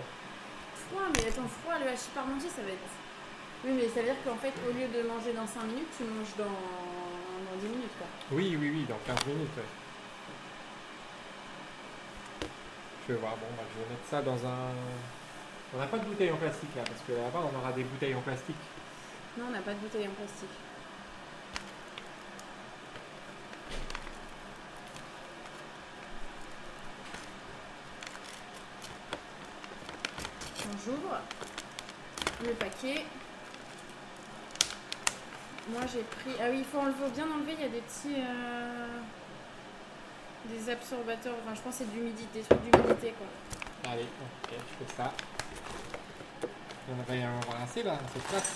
Froid, 0.88 1.10
mais 1.16 1.28
attends, 1.28 1.50
froid, 1.62 1.80
le 1.80 1.88
hachis 1.90 2.10
parmentier, 2.14 2.50
ça 2.50 2.62
va 2.62 2.70
être. 2.70 2.94
Oui, 3.66 3.72
mais 3.74 3.90
ça 3.90 4.02
veut 4.02 4.14
dire 4.14 4.22
qu'en 4.24 4.38
fait, 4.38 4.54
au 4.70 4.72
lieu 4.72 4.88
de 4.88 5.08
manger 5.08 5.34
dans 5.34 5.48
5 5.48 5.64
minutes, 5.66 5.90
tu 5.98 6.04
manges 6.04 6.38
dans, 6.38 6.62
dans 7.50 7.58
10 7.58 7.68
minutes, 7.68 7.98
quoi. 7.98 8.08
Oui, 8.32 8.58
oui, 8.60 8.70
oui, 8.74 8.86
dans 8.88 9.00
15 9.06 9.26
minutes. 9.28 9.58
ouais. 9.58 9.64
Je 13.08 13.14
vais 13.14 13.20
voir, 13.20 13.38
bon, 13.38 13.48
bah, 13.56 13.64
je 13.74 13.82
vais 13.82 13.90
mettre 13.90 14.08
ça 14.10 14.22
dans 14.22 14.46
un. 14.46 14.72
On 15.74 15.78
n'a 15.78 15.88
pas 15.88 15.98
de 15.98 16.06
bouteille 16.06 16.32
en 16.32 16.38
plastique 16.38 16.76
là, 16.76 16.84
parce 16.86 17.02
que 17.08 17.12
là-bas 17.12 17.50
on 17.54 17.58
aura 17.58 17.72
des 17.74 17.84
bouteilles 17.84 18.16
en 18.16 18.22
plastique. 18.22 18.56
Non, 19.38 19.46
on 19.50 19.52
n'a 19.52 19.60
pas 19.62 19.74
de 19.74 19.80
bouteille 19.80 20.08
en 20.08 20.12
plastique. 20.12 20.50
J'ouvre 30.86 31.20
le 32.46 32.54
paquet. 32.54 33.06
Moi 35.70 35.82
j'ai 35.92 36.04
pris. 36.04 36.32
Ah 36.42 36.46
oui, 36.50 36.60
il 36.60 36.66
faut 36.66 36.80
enlever, 36.80 37.10
bien 37.14 37.26
enlever. 37.30 37.54
Il 37.58 37.62
y 37.62 37.66
a 37.66 37.70
des 37.70 37.82
petits. 37.82 38.16
euh, 38.22 39.00
Des 40.46 40.70
absorbateurs. 40.70 41.36
Enfin, 41.44 41.56
je 41.56 41.62
pense 41.62 41.78
que 41.78 41.84
c'est 41.84 41.92
d'humidité, 41.92 42.40
des 42.40 42.44
trucs 42.46 42.62
d'humidité 42.62 43.14
quoi. 43.18 43.28
Allez, 43.92 44.04
ok, 44.04 44.52
je 44.54 44.86
fais 44.86 44.96
ça. 44.96 45.12
On 46.90 46.96
va 47.04 47.16
y 47.16 47.22
avoir 47.24 47.62
assez 47.64 47.84
là, 47.84 47.98
cette 48.14 48.24
place. 48.24 48.54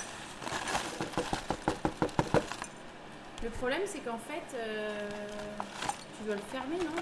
Le 3.44 3.50
problème, 3.50 3.82
c'est 3.86 4.00
qu'en 4.00 4.20
fait, 4.20 4.56
euh, 4.56 5.10
tu 6.18 6.26
dois 6.26 6.36
le 6.36 6.42
fermer, 6.52 6.78
non 6.78 6.96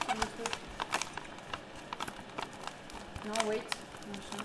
Non, 3.28 3.50
wait. 3.50 3.62
Machin. 4.08 4.44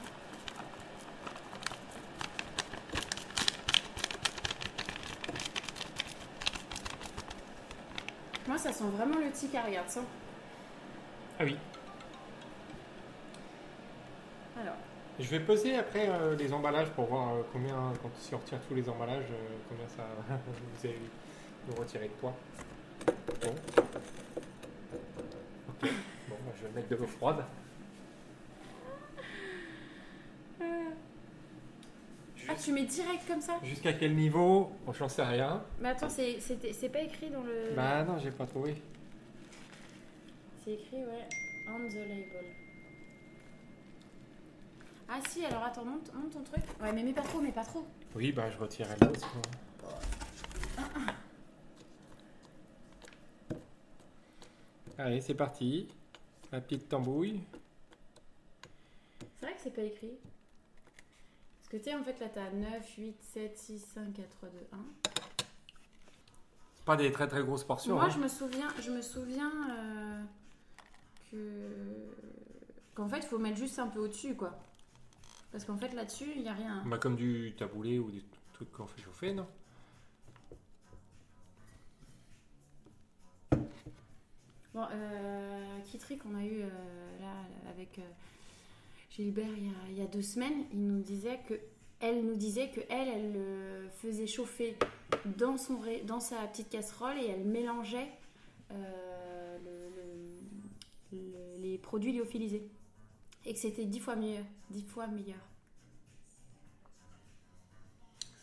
Moi, 8.47 8.59
ça 8.59 8.73
sent 8.85 8.97
vraiment 8.97 9.19
le 9.19 9.31
tic, 9.31 9.51
regarde 9.53 9.89
ça. 9.89 10.01
Ah 11.39 11.45
oui. 11.45 11.57
Alors, 14.61 14.75
Je 15.19 15.29
vais 15.31 15.41
peser 15.41 15.77
après 15.77 16.09
euh, 16.09 16.37
les 16.37 16.53
emballages 16.53 16.91
pour 16.91 17.07
voir 17.07 17.35
euh, 17.35 17.43
combien, 17.53 17.93
quand 18.03 18.11
si 18.19 18.35
on 18.35 18.39
retire 18.39 18.59
tous 18.69 18.75
les 18.75 18.89
emballages, 18.89 19.31
euh, 19.31 19.57
combien 19.69 19.89
ça 19.89 20.05
vous 20.47 20.87
allez 20.87 20.99
nous 21.69 21.75
retirer 21.75 22.09
de 22.09 22.13
poids. 22.13 22.35
Bon. 23.43 23.55
Bon, 25.81 26.37
bah, 26.47 26.53
je 26.57 26.67
vais 26.67 26.73
mettre 26.75 26.89
de 26.89 26.97
l'eau 26.97 27.07
froide. 27.07 27.45
Ah, 32.55 32.61
tu 32.63 32.73
mets 32.73 32.85
direct 32.85 33.27
comme 33.27 33.41
ça 33.41 33.59
Jusqu'à 33.63 33.93
quel 33.93 34.15
niveau 34.15 34.73
Bon, 34.87 34.93
j'en 34.93 35.09
sais 35.09 35.25
rien. 35.25 35.63
Mais 35.81 35.91
attends, 35.91 36.09
c'est 36.09 36.39
c'est 36.41 36.89
pas 36.89 37.01
écrit 37.01 37.31
dans 37.31 37.43
le. 37.43 37.75
Bah 37.75 38.05
non, 38.05 38.19
j'ai 38.19 38.31
pas 38.31 38.47
trouvé. 38.47 38.81
C'est 40.65 40.73
écrit, 40.73 40.97
ouais, 40.99 41.29
on 41.69 41.89
the 41.89 41.95
label. 41.95 42.45
Ah 45.09 45.19
si, 45.29 45.45
alors 45.45 45.63
attends, 45.65 45.85
monte, 45.85 46.13
monte 46.15 46.33
ton 46.33 46.43
truc. 46.43 46.65
Ouais, 46.81 46.93
mais 46.93 47.03
mets 47.03 47.13
pas 47.13 47.23
trop, 47.23 47.41
mets 47.41 47.53
pas 47.53 47.65
trop. 47.65 47.87
Oui, 48.15 48.33
bah 48.33 48.51
je 48.51 48.57
retirerai 48.59 48.97
l'autre. 49.03 49.21
sinon. 49.21 49.43
Allez, 54.97 55.21
c'est 55.21 55.35
parti. 55.35 55.89
La 56.53 56.61
petite 56.61 56.89
tambouille. 56.89 57.41
C'est 59.39 59.47
vrai 59.47 59.55
que 59.55 59.61
c'est 59.63 59.75
pas 59.75 59.83
écrit. 59.83 60.13
Que 61.75 61.79
tu 61.81 61.91
sais, 61.91 61.97
en 61.97 62.05
fait, 62.05 62.21
là, 62.21 62.29
t'as 62.33 62.53
9, 62.53 62.95
8, 62.99 63.17
7, 63.21 63.59
6, 63.59 63.79
5, 63.81 64.13
4, 64.13 64.29
3, 64.29 64.49
2, 64.49 64.59
1. 64.71 64.79
Pas 66.85 66.95
des 66.95 67.11
très 67.11 67.27
très 67.27 67.43
grosses 67.43 67.65
portions. 67.65 67.97
Moi, 67.97 68.05
hein. 68.05 68.11
je 68.11 68.21
me 68.21 68.29
souviens, 68.29 68.69
je 68.81 68.93
me 68.93 69.03
souviens 69.03 69.51
euh, 69.73 70.23
que... 71.33 71.37
Qu'en 72.95 73.09
fait, 73.09 73.17
il 73.17 73.27
faut 73.27 73.39
mettre 73.39 73.57
juste 73.57 73.81
un 73.81 73.89
peu 73.89 73.99
au-dessus, 73.99 74.37
quoi. 74.37 74.57
Parce 75.51 75.65
qu'en 75.65 75.77
fait, 75.77 75.93
là-dessus, 75.95 76.31
il 76.37 76.43
n'y 76.43 76.49
a 76.49 76.53
rien. 76.53 76.81
Bah, 76.87 76.99
comme 76.99 77.17
du 77.17 77.57
taboulé 77.59 77.99
ou 77.99 78.09
des 78.13 78.23
trucs 78.53 78.71
qu'on 78.71 78.87
fait 78.87 79.03
chauffer, 79.03 79.35
non? 79.35 79.49
Bon, 84.73 84.87
euh, 84.93 85.81
Kitry 85.87 86.19
qu'on 86.19 86.37
a 86.37 86.45
eu 86.45 86.63
euh, 86.63 86.69
là 87.21 87.35
avec 87.69 87.99
euh, 87.99 88.03
Gilbert 89.15 89.47
il 89.57 89.67
y, 89.67 89.69
a, 89.69 89.89
il 89.91 89.99
y 89.99 90.03
a 90.03 90.07
deux 90.07 90.23
semaines, 90.23 90.65
il 90.73 90.87
nous 90.87 91.01
disait 91.03 91.39
que 91.49 91.55
elle 92.01 92.25
nous 92.27 92.35
disait 92.35 92.71
que 92.71 92.81
elle, 92.91 93.09
elle 93.09 93.33
le 93.33 93.89
faisait 94.03 94.27
chauffer 94.27 94.77
dans 95.39 95.57
son 95.57 95.81
dans 96.05 96.21
sa 96.21 96.45
petite 96.49 96.69
casserole 96.69 97.17
et 97.19 97.29
elle 97.29 97.45
mélangeait 97.45 98.11
euh, 98.73 99.59
le- 99.65 101.17
le- 101.17 101.19
le- 101.33 101.63
les 101.63 101.79
produits 101.79 102.13
lyophilisés 102.13 102.69
et 103.47 103.55
que 103.55 103.59
c'était 103.61 103.85
dix 103.85 104.01
fois 104.01 104.17
mieux, 104.17 104.43
dix 104.71 104.83
fois 104.83 105.07
meilleur. 105.07 105.39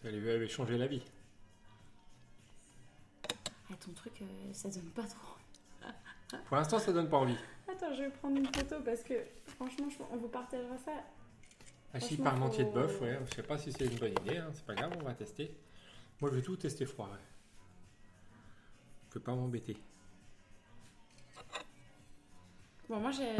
Ça 0.01 0.09
lui 0.09 0.29
avait 0.31 0.47
changé 0.47 0.77
la 0.77 0.87
vie. 0.87 1.03
Ah, 3.69 3.75
ton 3.85 3.91
truc, 3.91 4.21
euh, 4.21 4.53
ça 4.53 4.69
donne 4.69 4.89
pas 4.91 5.03
trop. 5.03 5.35
Pour 6.47 6.55
l'instant, 6.55 6.79
ça 6.79 6.93
donne 6.93 7.09
pas 7.09 7.17
envie. 7.17 7.35
Attends, 7.71 7.93
je 7.93 8.03
vais 8.03 8.09
prendre 8.09 8.37
une 8.37 8.53
photo 8.53 8.75
parce 8.83 9.01
que 9.03 9.13
franchement, 9.55 9.89
je- 9.89 10.03
on 10.11 10.17
vous 10.17 10.27
partagera 10.27 10.77
ça. 10.77 10.91
Hachis 11.93 12.15
Franchement, 12.15 12.23
parmentier 12.25 12.63
de 12.65 12.69
bœuf, 12.71 13.01
ouais. 13.01 13.19
Je 13.29 13.35
sais 13.35 13.43
pas 13.43 13.57
si 13.57 13.71
c'est 13.71 13.85
une 13.85 13.97
bonne 13.97 14.11
idée, 14.25 14.37
hein. 14.37 14.49
c'est 14.53 14.65
pas 14.65 14.75
grave, 14.75 14.93
on 14.99 15.03
va 15.03 15.13
tester. 15.13 15.55
Moi, 16.19 16.29
je 16.31 16.35
vais 16.37 16.41
tout 16.41 16.55
tester 16.55 16.85
froid, 16.85 17.07
ouais. 17.11 17.17
Je 19.07 19.13
peux 19.13 19.19
pas 19.19 19.33
m'embêter. 19.35 19.77
Bon, 22.89 22.99
moi, 22.99 23.11
j'ai... 23.11 23.35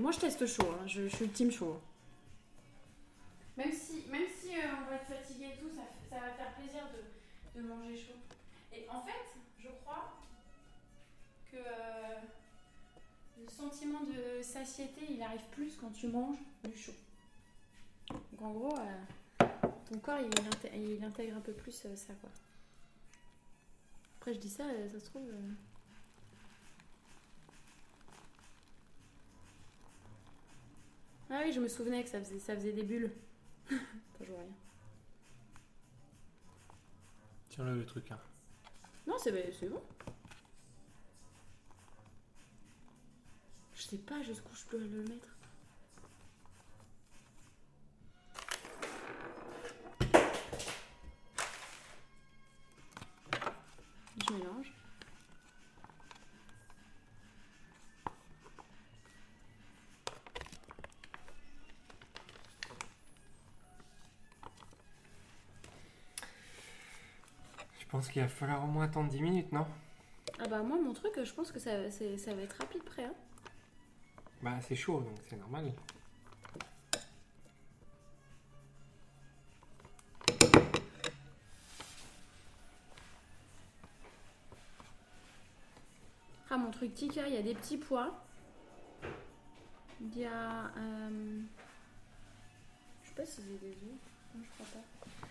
moi 0.00 0.12
je 0.12 0.18
teste 0.20 0.46
chaud, 0.46 0.70
hein. 0.80 0.86
je, 0.86 1.08
je 1.08 1.16
suis 1.16 1.26
le 1.26 1.32
team 1.32 1.50
chaud. 1.50 1.80
Même 3.56 3.72
si, 3.72 4.04
même 4.08 4.26
si 4.40 4.54
euh, 4.56 4.60
on 4.80 4.88
va 4.90 4.96
être 4.96 5.06
fatigué 5.06 5.46
et 5.54 5.58
tout, 5.60 5.68
ça, 5.70 5.82
ça 6.08 6.20
va 6.24 6.30
faire 6.32 6.54
plaisir 6.54 6.82
de, 6.92 7.60
de 7.60 7.66
manger 7.66 7.96
chaud. 7.96 8.18
Et 8.72 8.86
en 8.88 9.02
fait, 9.02 9.36
je 9.58 9.68
crois 9.84 10.12
que 11.50 11.56
euh, 11.56 12.20
satiété, 14.64 15.00
il 15.10 15.22
arrive 15.22 15.44
plus 15.50 15.76
quand 15.76 15.90
tu 15.90 16.08
manges 16.08 16.38
du 16.64 16.76
chaud. 16.76 16.92
Donc 18.08 18.42
en 18.42 18.52
gros, 18.52 18.78
euh, 18.78 19.46
ton 19.90 19.98
corps, 19.98 20.18
il, 20.20 21.04
intègre 21.04 21.36
un 21.36 21.40
peu 21.40 21.52
plus 21.52 21.84
euh, 21.86 21.96
ça, 21.96 22.14
quoi. 22.20 22.30
Après, 24.18 24.34
je 24.34 24.38
dis 24.38 24.48
ça, 24.48 24.64
euh, 24.64 24.88
ça 24.88 25.00
se 25.00 25.06
trouve... 25.06 25.28
euh, 25.28 25.52
Ah 31.30 31.40
oui, 31.44 31.52
je 31.52 31.60
me 31.60 31.68
souvenais 31.68 32.02
que 32.02 32.10
ça 32.10 32.20
faisait, 32.20 32.38
ça 32.38 32.54
faisait 32.54 32.72
des 32.72 32.82
bulles. 32.82 33.10
Enfin, 33.70 34.24
je 34.24 34.30
vois 34.30 34.40
rien. 34.40 34.52
Tiens-le 37.48 37.74
le 37.76 37.86
truc, 37.86 38.10
hein. 38.10 38.18
Non, 39.06 39.16
c'est 39.18 39.52
c'est 39.52 39.68
bon. 39.68 39.82
Sais 43.92 43.98
pas 43.98 44.22
jusqu'où 44.22 44.54
je 44.54 44.64
peux 44.64 44.78
le 44.78 45.02
mettre. 45.02 45.28
Je 54.16 54.32
mélange. 54.32 54.72
Je 67.78 67.86
pense 67.90 68.08
qu'il 68.08 68.22
va 68.22 68.28
falloir 68.28 68.64
au 68.64 68.66
moins 68.68 68.84
attendre 68.84 69.10
10 69.10 69.20
minutes, 69.20 69.52
non? 69.52 69.66
Ah 70.38 70.48
bah 70.48 70.62
moi 70.62 70.78
mon 70.82 70.94
truc, 70.94 71.12
je 71.22 71.32
pense 71.34 71.52
que 71.52 71.58
ça, 71.58 71.76
va 71.76 72.42
être 72.42 72.56
rapide 72.58 72.82
prêt. 72.84 73.04
Hein. 73.04 73.12
Bah, 74.42 74.58
c'est 74.60 74.74
chaud, 74.76 75.00
donc 75.00 75.16
c'est 75.28 75.36
normal. 75.36 75.72
Ah 86.50 86.56
mon 86.58 86.70
truc 86.70 86.94
Tika, 86.94 87.26
il 87.28 87.34
y 87.34 87.38
a 87.38 87.42
des 87.42 87.54
petits 87.54 87.78
pois. 87.78 88.12
Il 90.00 90.18
y 90.18 90.24
a... 90.26 90.66
euh, 90.76 91.40
Je 93.02 93.08
sais 93.08 93.14
pas 93.14 93.24
si 93.24 93.36
c'est 93.36 93.60
des 93.60 93.68
œufs. 93.68 93.98
Je 94.36 94.48
crois 94.54 94.66
pas. 95.20 95.21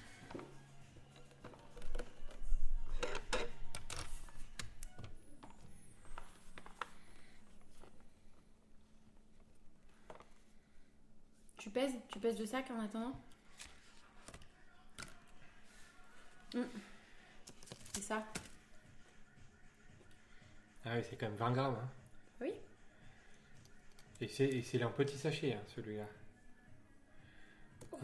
Pèses 11.82 11.96
Tu 12.10 12.20
pèses 12.20 12.40
le 12.40 12.46
sac 12.46 12.70
en 12.72 12.80
attendant 12.84 13.14
Mm. 16.54 16.64
C'est 17.94 18.02
ça 18.04 18.26
Ah 20.84 20.96
oui, 20.98 21.02
c'est 21.10 21.16
quand 21.16 21.28
même 21.28 21.38
20 21.38 21.52
grammes, 21.52 21.78
hein. 21.82 21.90
Oui. 22.42 22.52
Et 24.20 24.28
c'est 24.28 24.84
un 24.84 24.90
petit 24.90 25.18
sachet, 25.18 25.54
hein, 25.54 25.62
celui-là. 25.74 26.04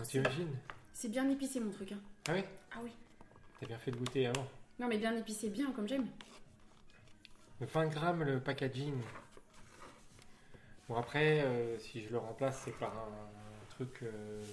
T'imagines 0.03 0.55
C'est 0.93 1.09
bien 1.09 1.29
épicé 1.29 1.59
mon 1.59 1.71
truc. 1.71 1.91
hein. 1.91 1.99
Ah 2.29 2.33
ouais 2.33 2.47
Ah 2.71 2.77
oui. 2.81 2.91
T'as 3.59 3.65
bien 3.67 3.77
fait 3.79 3.91
de 3.91 3.97
goûter 3.97 4.27
avant. 4.27 4.47
Non 4.79 4.87
mais 4.87 4.97
bien 4.97 5.13
épicé, 5.17 5.49
bien 5.49 5.71
comme 5.73 5.87
j'aime. 5.89 6.07
Le 7.59 7.67
20 7.67 7.87
grammes 7.87 8.23
le 8.23 8.39
packaging. 8.39 8.95
Bon 10.87 10.95
après, 10.95 11.41
euh, 11.41 11.77
si 11.79 12.01
je 12.01 12.09
le 12.11 12.17
remplace, 12.19 12.61
c'est 12.63 12.77
par 12.77 12.93
un, 12.97 13.36
truc, 13.77 14.01
euh, 14.03 14.43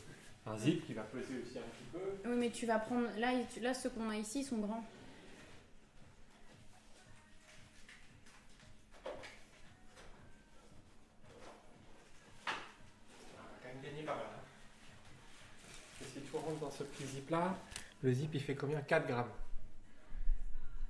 un 0.47 0.57
zip 0.59 0.87
qui 0.87 0.93
va 0.93 1.02
peser 1.02 1.40
aussi 1.43 1.59
un 1.59 1.62
petit 1.62 1.85
peu. 1.93 2.28
Oui 2.28 2.37
mais 2.37 2.50
tu 2.50 2.66
vas 2.66 2.78
prendre... 2.78 3.09
Là, 3.19 3.75
ceux 3.75 3.88
qu'on 3.90 4.11
a 4.11 4.16
ici 4.16 4.40
ils 4.40 4.45
sont 4.45 4.59
grands. 4.59 4.85
On 12.47 12.50
va 12.50 12.54
quand 13.62 13.69
même 13.73 13.83
gagner 13.83 14.02
pas 14.02 14.14
mal. 14.14 14.25
Et 16.02 16.04
si 16.04 16.21
tu 16.21 16.37
rentres 16.37 16.61
dans 16.61 16.71
ce 16.71 16.83
petit 16.83 17.07
zip 17.07 17.31
là, 17.31 17.57
le 18.02 18.12
zip 18.12 18.31
il 18.35 18.40
fait 18.43 18.54
combien? 18.54 18.83
4 18.83 19.07
grammes. 19.07 19.33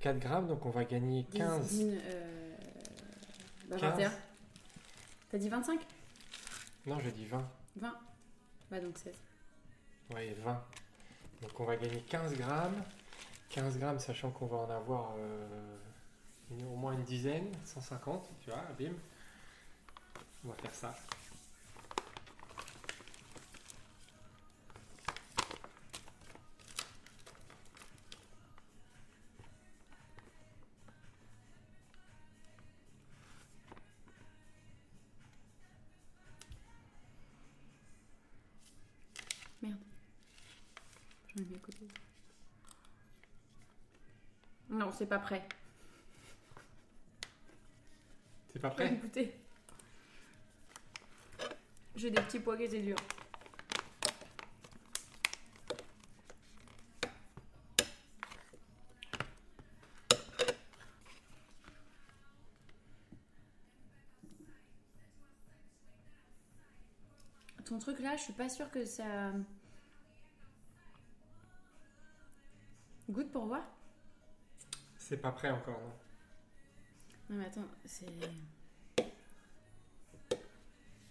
4 0.01 0.19
grammes, 0.19 0.47
donc 0.47 0.65
on 0.65 0.71
va 0.71 0.83
gagner 0.83 1.23
10, 1.31 1.37
15. 1.37 1.67
10, 1.69 1.99
euh, 2.03 2.55
bah, 3.69 3.77
15. 3.79 3.91
21. 3.91 4.11
T'as 5.31 5.37
dit 5.37 5.47
25 5.49 5.79
Non, 6.85 6.99
je 6.99 7.09
dis 7.11 7.25
20. 7.25 7.49
20 7.77 7.97
Bah 8.71 8.79
donc 8.79 8.97
16. 8.97 9.13
Ouais, 10.13 10.35
20. 10.43 10.63
Donc 11.41 11.59
on 11.59 11.65
va 11.65 11.75
gagner 11.75 12.01
15 12.01 12.35
grammes. 12.35 12.83
15 13.49 13.77
grammes, 13.77 13.99
sachant 13.99 14.31
qu'on 14.31 14.47
va 14.47 14.57
en 14.57 14.69
avoir 14.69 15.13
euh, 15.17 15.77
au 16.51 16.75
moins 16.75 16.93
une 16.93 17.03
dizaine, 17.03 17.47
150, 17.63 18.29
tu 18.41 18.49
vois, 18.49 18.63
bim. 18.77 18.93
On 20.43 20.49
va 20.49 20.55
faire 20.55 20.73
ça. 20.73 20.95
Non, 44.69 44.91
c'est 44.91 45.05
pas 45.05 45.19
prêt. 45.19 45.47
C'est 48.51 48.59
pas 48.59 48.69
prêt 48.69 48.95
goûter. 48.95 49.33
J'ai 51.95 52.09
des 52.11 52.21
petits 52.21 52.39
pois 52.39 52.59
étaient 52.61 52.81
durs. 52.81 52.97
Ton 67.65 67.79
truc 67.79 67.99
là, 67.99 68.15
je 68.15 68.21
suis 68.21 68.33
pas 68.33 68.47
sûre 68.47 68.69
que 68.69 68.85
ça 68.85 69.31
goûte 73.09 73.31
pour 73.31 73.45
voir. 73.45 73.63
C'est 75.07 75.17
pas 75.17 75.31
prêt 75.31 75.51
encore, 75.51 75.79
non 75.79 75.93
Non 77.29 77.35
mais 77.37 77.45
attends, 77.45 77.67
c'est. 77.85 78.07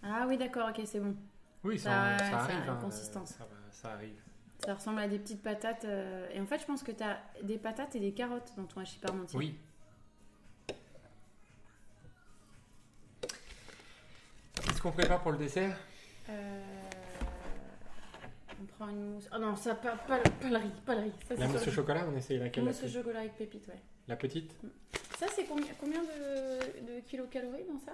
Ah 0.03 0.25
oui 0.27 0.37
d'accord, 0.37 0.69
ok 0.71 0.83
c'est 0.85 0.99
bon. 0.99 1.17
Oui, 1.63 1.79
Ça- 1.79 2.19
ça, 2.19 2.25
ça 2.25 2.31
ça 2.31 2.37
arrive. 2.39 2.65
une 2.65 2.71
hein, 2.71 2.79
consistance. 2.83 3.29
Ça, 3.31 3.47
ça 3.71 3.93
arrive. 3.93 4.21
Ça 4.65 4.75
ressemble 4.75 4.99
à 4.99 5.07
des 5.07 5.21
petites 5.21 5.43
patates. 5.45 5.85
euh, 5.85 6.29
Et 6.33 6.41
en 6.41 6.47
fait 6.47 6.59
je 6.59 6.65
pense 6.67 6.83
que 6.83 6.91
tu 6.91 7.05
as 7.05 7.23
des 7.45 7.57
patates 7.57 7.95
et 7.95 8.01
des 8.01 8.13
carottes 8.13 8.53
dans 8.57 8.65
ton 8.65 8.81
hachis 8.81 8.99
parmentier. 8.99 9.39
Oui. 9.39 9.59
Qu'est-ce 14.55 14.83
qu'on 14.83 14.91
prépare 14.91 15.23
pour 15.23 15.31
le 15.31 15.39
dessert? 15.39 15.79
Une 18.81 19.15
mousse. 19.15 19.29
Oh 19.35 19.39
non, 19.39 19.57
ça 19.57 19.75
pas, 19.75 19.97
pas, 19.97 20.19
pas 20.19 20.49
le 20.49 20.57
riz, 20.57 20.71
pas 20.85 20.95
le 20.95 21.03
riz. 21.03 21.13
Ça, 21.29 21.35
La 21.37 21.49
mousse 21.49 21.67
au 21.67 21.71
chocolat, 21.71 22.07
on 22.11 22.17
essaye 22.17 22.39
laquelle 22.39 22.65
la, 22.65 22.71
Mousse 22.71 22.83
au 22.85 22.89
chocolat 22.89 23.21
avec 23.21 23.37
pépites, 23.37 23.67
ouais. 23.69 23.81
la 24.09 24.17
petite 24.17 24.57
Ça 25.19 25.27
c'est 25.29 25.45
combien, 25.45 25.73
combien 25.81 26.03
de, 26.03 26.95
de 26.95 27.01
kilocalories 27.01 27.65
dans 27.65 27.79
ça? 27.79 27.93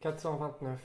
429. 0.00 0.78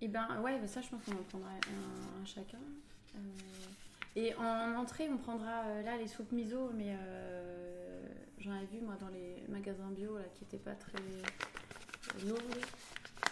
Eh 0.00 0.08
ben 0.08 0.40
ouais, 0.42 0.64
ça 0.66 0.80
je 0.80 0.88
pense 0.88 1.02
qu'on 1.04 1.12
en 1.12 1.24
prendra 1.24 1.50
un, 1.50 2.22
un 2.22 2.24
chacun. 2.24 2.58
Euh, 3.16 3.18
et 4.14 4.34
en 4.36 4.76
entrée, 4.76 5.08
on 5.10 5.18
prendra 5.18 5.64
euh, 5.64 5.82
là 5.82 5.96
les 5.96 6.06
soupes 6.06 6.30
miso, 6.32 6.70
mais 6.74 6.96
euh, 6.96 8.06
j'en 8.38 8.54
ai 8.54 8.66
vu 8.66 8.80
moi 8.80 8.96
dans 9.00 9.08
les 9.08 9.42
magasins 9.48 9.90
bio 9.90 10.18
là 10.18 10.24
qui 10.34 10.44
étaient 10.44 10.58
pas 10.58 10.74
très. 10.74 10.98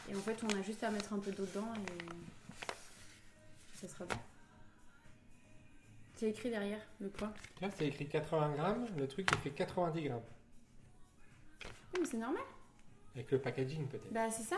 Et 0.08 0.14
en 0.14 0.20
fait, 0.20 0.38
on 0.44 0.58
a 0.58 0.62
juste 0.62 0.82
à 0.84 0.90
mettre 0.90 1.12
un 1.12 1.18
peu 1.18 1.32
d'eau 1.32 1.44
dedans 1.46 1.68
et 1.74 3.76
ça 3.76 3.88
sera 3.88 4.04
bon. 4.04 4.16
C'est 6.16 6.30
écrit 6.30 6.50
derrière 6.50 6.80
le 7.00 7.08
poids. 7.08 7.32
Là, 7.60 7.68
c'est 7.76 7.86
écrit 7.88 8.08
80 8.08 8.54
grammes. 8.56 8.86
Le 8.96 9.06
truc, 9.06 9.28
il 9.32 9.38
fait 9.38 9.50
90 9.50 10.02
grammes. 10.02 10.22
Oui, 11.94 12.00
mais 12.00 12.06
c'est 12.06 12.16
normal. 12.16 12.42
Avec 13.14 13.30
le 13.30 13.38
packaging, 13.40 13.86
peut-être. 13.88 14.12
Bah 14.12 14.30
c'est 14.30 14.44
ça. 14.44 14.56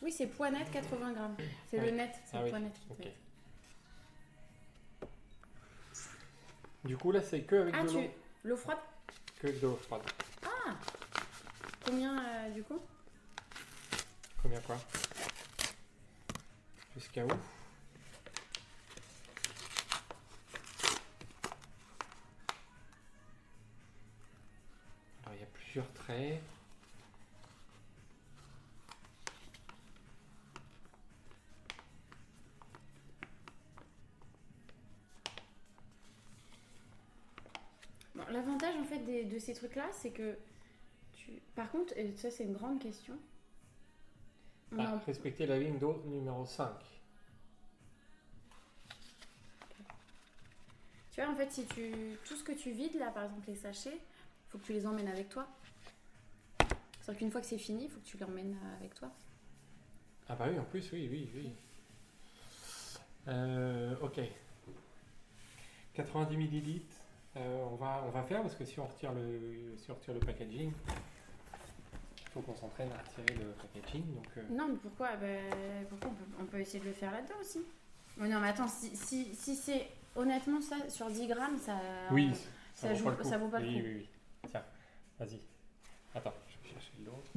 Oui, 0.00 0.12
c'est 0.12 0.26
poids 0.26 0.50
net 0.50 0.70
80 0.70 1.12
grammes. 1.12 1.36
C'est 1.70 1.78
Ouais. 1.80 1.90
le 1.90 1.96
net, 1.96 2.10
c'est 2.24 2.36
Ah 2.36 2.38
le 2.38 2.44
oui, 2.44 2.50
poids 2.50 2.60
net. 2.60 2.72
Du 6.84 6.96
coup, 6.96 7.10
là, 7.12 7.20
c'est 7.22 7.42
que 7.42 7.56
avec 7.56 7.74
Ah, 7.76 7.82
de 7.82 7.88
l'eau. 7.92 8.00
tu 8.00 8.48
l'eau 8.48 8.56
froide? 8.56 8.78
Que 9.40 9.48
de 9.48 9.58
l'eau 9.60 9.76
froide. 9.82 10.02
Combien 11.84 12.22
euh, 12.22 12.50
du 12.50 12.62
coup? 12.62 12.78
Combien 14.48 14.62
quoi 14.62 14.78
Jusqu'à 16.96 17.22
où 17.26 17.28
Alors, 25.24 25.34
il 25.34 25.40
y 25.40 25.42
a 25.42 25.46
plusieurs 25.46 25.92
traits. 25.92 26.40
L'avantage 38.30 38.74
en 38.76 38.84
fait 38.84 38.98
des- 39.00 39.24
de 39.24 39.38
ces 39.38 39.54
trucs-là, 39.54 39.88
c'est 39.92 40.10
que 40.10 40.36
tu... 41.12 41.32
Par 41.54 41.70
contre, 41.70 41.96
et 41.96 42.12
ça 42.16 42.30
c'est 42.30 42.44
une 42.44 42.52
grande 42.52 42.80
question. 42.80 43.14
On 44.72 44.78
Ah, 44.84 44.94
en- 44.94 44.98
respecter 45.06 45.46
la 45.46 45.58
ligne 45.58 45.78
d'eau 45.78 46.02
numéro 46.06 46.44
5. 46.44 46.70
Tu 51.12 51.20
vois, 51.22 51.30
en 51.32 51.34
fait, 51.36 51.50
si 51.50 51.66
tu... 51.66 51.90
Tout 52.26 52.36
ce 52.36 52.44
que 52.44 52.52
tu 52.52 52.70
vides 52.70 52.94
là, 52.98 53.10
par 53.10 53.24
exemple 53.24 53.48
les 53.48 53.56
sachets, 53.56 53.98
faut 54.48 54.58
que 54.58 54.64
tu 54.64 54.72
les 54.72 54.86
emmènes 54.86 55.08
avec 55.08 55.28
toi. 55.28 55.48
C'est-à-dire 57.00 57.18
qu'une 57.18 57.30
fois 57.30 57.40
que 57.40 57.46
c'est 57.46 57.58
fini, 57.58 57.84
il 57.84 57.90
faut 57.90 57.98
que 58.00 58.04
tu 58.06 58.16
les 58.18 58.24
emmènes 58.24 58.56
avec 58.78 58.94
toi. 58.94 59.10
Ah 60.28 60.36
bah 60.36 60.46
oui, 60.50 60.58
en 60.58 60.64
plus, 60.64 60.90
oui, 60.92 61.08
oui, 61.10 61.30
oui. 61.34 61.52
Euh, 63.28 63.96
ok. 64.02 64.20
90 65.94 66.36
millilitres. 66.36 66.94
euh, 67.36 67.64
on, 67.70 67.76
va, 67.76 68.02
on 68.06 68.10
va 68.10 68.22
faire 68.22 68.42
parce 68.42 68.54
que 68.54 68.64
si 68.64 68.78
on 68.78 68.86
retire 68.86 69.12
le, 69.12 69.74
si 69.78 69.90
on 69.90 69.94
retire 69.94 70.14
le 70.14 70.20
packaging, 70.20 70.72
il 72.28 72.32
faut 72.32 72.40
qu'on 72.40 72.54
s'entraîne 72.54 72.90
à 72.92 72.98
retirer 72.98 73.38
le 73.38 73.50
packaging. 73.52 74.14
Donc, 74.14 74.26
euh, 74.36 74.42
Non, 74.50 74.68
mais 74.68 74.76
pourquoi, 74.76 75.16
Ben, 75.16 75.50
pourquoi 75.88 76.10
on, 76.10 76.14
peut, 76.14 76.24
on 76.40 76.44
peut 76.44 76.60
essayer 76.60 76.80
de 76.80 76.86
le 76.86 76.92
faire 76.92 77.10
là-dedans 77.12 77.34
aussi? 77.40 77.60
Oh 78.20 78.26
non, 78.26 78.40
mais 78.40 78.48
attends, 78.48 78.68
si, 78.68 78.94
si, 78.96 79.34
si 79.34 79.54
c'est 79.56 79.88
honnêtement 80.16 80.60
ça, 80.60 80.76
sur 80.90 81.08
10 81.10 81.26
grammes, 81.28 81.58
ça. 81.58 81.78
oui, 82.10 82.30
ça, 82.74 82.88
vaut 82.92 82.96
joue- 82.96 83.12
pas 83.16 83.24
ça 83.24 83.38
vaut 83.38 83.48
pas 83.48 83.60
le 83.60 83.66
oui, 83.66 83.74
coup. 83.74 83.80
Oui, 83.86 83.94
oui, 83.96 84.08
Tiens, 84.50 84.64
vas-y. 85.18 85.40
Attends, 86.14 86.34
je 86.48 86.68
vais 86.68 86.74
chercher 86.74 86.92
l'autre. 87.04 87.30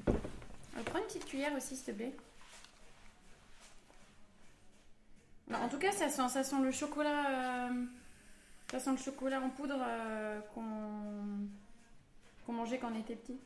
Euh, 0.78 0.82
prends 0.86 1.00
une 1.00 1.06
petite 1.06 1.26
cuillère 1.26 1.54
aussi, 1.56 1.76
s'il 1.76 1.86
te 1.86 1.92
plaît. 1.92 2.16
Non, 5.50 5.60
en 5.60 5.70
tout 5.70 5.78
cas, 5.78 5.92
ça 5.92 6.10
sent, 6.10 6.30
ça 6.30 6.44
sent 6.44 6.62
le 6.62 6.72
chocolat. 6.72 7.70
euh, 7.70 7.86
ça 8.72 8.80
sent 8.80 8.92
le 8.92 8.98
chocolat 8.98 9.42
en 9.42 9.50
poudre 9.50 9.78
euh, 9.80 10.40
qu'on 10.54 11.48
qu'on 12.46 12.54
mangeait 12.54 12.80
quand 12.80 12.92
on 12.92 13.00
était 13.00 13.16
petit. 13.16 13.40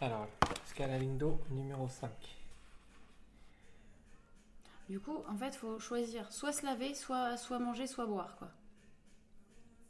Alors, 0.00 0.28
ce 0.66 0.74
qu'à 0.74 0.75
à 0.86 0.88
la 0.88 0.98
ligne 0.98 1.18
d'eau 1.18 1.40
numéro 1.50 1.88
5. 1.88 2.10
Du 4.88 5.00
coup, 5.00 5.18
en 5.28 5.36
fait, 5.36 5.52
faut 5.56 5.80
choisir 5.80 6.32
soit 6.32 6.52
se 6.52 6.64
laver, 6.64 6.94
soit, 6.94 7.36
soit 7.36 7.58
manger, 7.58 7.88
soit 7.88 8.06
boire, 8.06 8.36
quoi. 8.36 8.48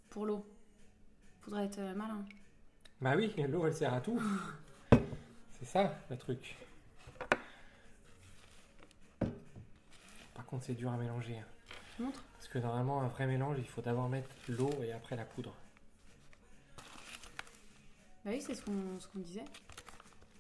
Pour 0.09 0.25
l'eau. 0.25 0.47
Faudrait 1.43 1.67
être 1.67 1.79
euh, 1.81 1.95
malin. 1.95 2.25
Bah 3.03 3.15
oui, 3.15 3.31
l'eau 3.47 3.67
elle 3.67 3.75
sert 3.75 3.93
à 3.93 4.01
tout. 4.01 4.19
C'est 5.61 5.67
ça 5.67 5.95
le 6.09 6.17
truc. 6.17 6.57
Par 10.35 10.47
contre, 10.47 10.65
c'est 10.65 10.75
dur 10.75 10.91
à 10.93 10.97
mélanger. 10.97 11.39
hein. 11.39 11.45
Montre. 11.99 12.23
Parce 12.37 12.49
que 12.49 12.59
normalement, 12.59 13.01
un 13.01 13.09
vrai 13.09 13.27
mélange, 13.27 13.57
il 13.59 13.67
faut 13.69 13.81
d'abord 13.81 14.09
mettre 14.09 14.29
l'eau 14.49 14.71
et 14.83 14.93
après 14.93 15.17
la 15.17 15.25
poudre. 15.25 15.55
Bah 18.25 18.31
oui, 18.33 18.41
c'est 18.41 18.55
ce 18.55 18.63
qu'on 18.63 19.01
ce 19.01 19.09
qu'on 19.09 19.19
disait. 19.21 19.45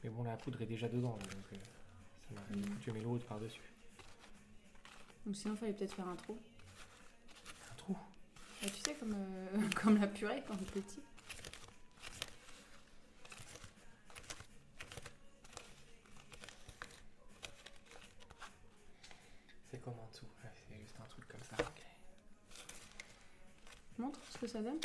Mais 0.06 0.12
bon, 0.12 0.22
la 0.22 0.36
poudre 0.36 0.62
est 0.62 0.66
déjà 0.66 0.88
dedans, 0.88 1.18
donc 1.20 1.52
euh, 1.52 1.56
ça 2.28 2.34
m'a- 2.40 2.62
coup, 2.62 2.78
tu 2.80 2.92
mets 2.92 3.00
l'eau 3.00 3.18
par-dessus. 3.28 3.60
Donc 5.26 5.34
sinon, 5.34 5.54
il 5.54 5.58
fallait 5.58 5.72
peut-être 5.72 5.94
faire 5.94 6.06
un 6.06 6.14
trou. 6.14 6.38
Un 7.72 7.74
trou. 7.74 7.98
Bah, 8.62 8.68
tu 8.72 8.80
sais, 8.82 8.94
comme, 8.94 9.14
euh, 9.16 9.68
comme 9.82 9.98
la 10.00 10.06
purée 10.06 10.44
quand 10.46 10.54
on 10.54 10.58
est 10.62 10.70
petit. 10.70 11.00
C'est 19.72 19.80
comme 19.80 19.98
en 19.98 20.06
dessous. 20.12 20.26
Ouais, 20.44 20.50
c'est 20.68 20.78
juste 20.80 20.94
un 21.00 21.08
truc 21.08 21.26
comme 21.26 21.42
ça. 21.42 21.56
ok. 21.58 21.82
Montre 23.98 24.20
ce 24.30 24.38
que 24.38 24.46
ça 24.46 24.62
donne. 24.62 24.78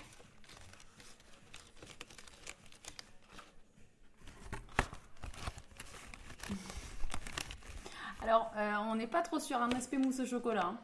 Alors, 8.23 8.51
euh, 8.55 8.75
on 8.85 8.95
n'est 8.95 9.07
pas 9.07 9.21
trop 9.23 9.39
sur 9.51 9.61
un 9.61 9.69
aspect 9.71 9.97
mousse 9.97 10.21
au 10.21 10.25
chocolat. 10.25 10.65
hein. 10.67 10.77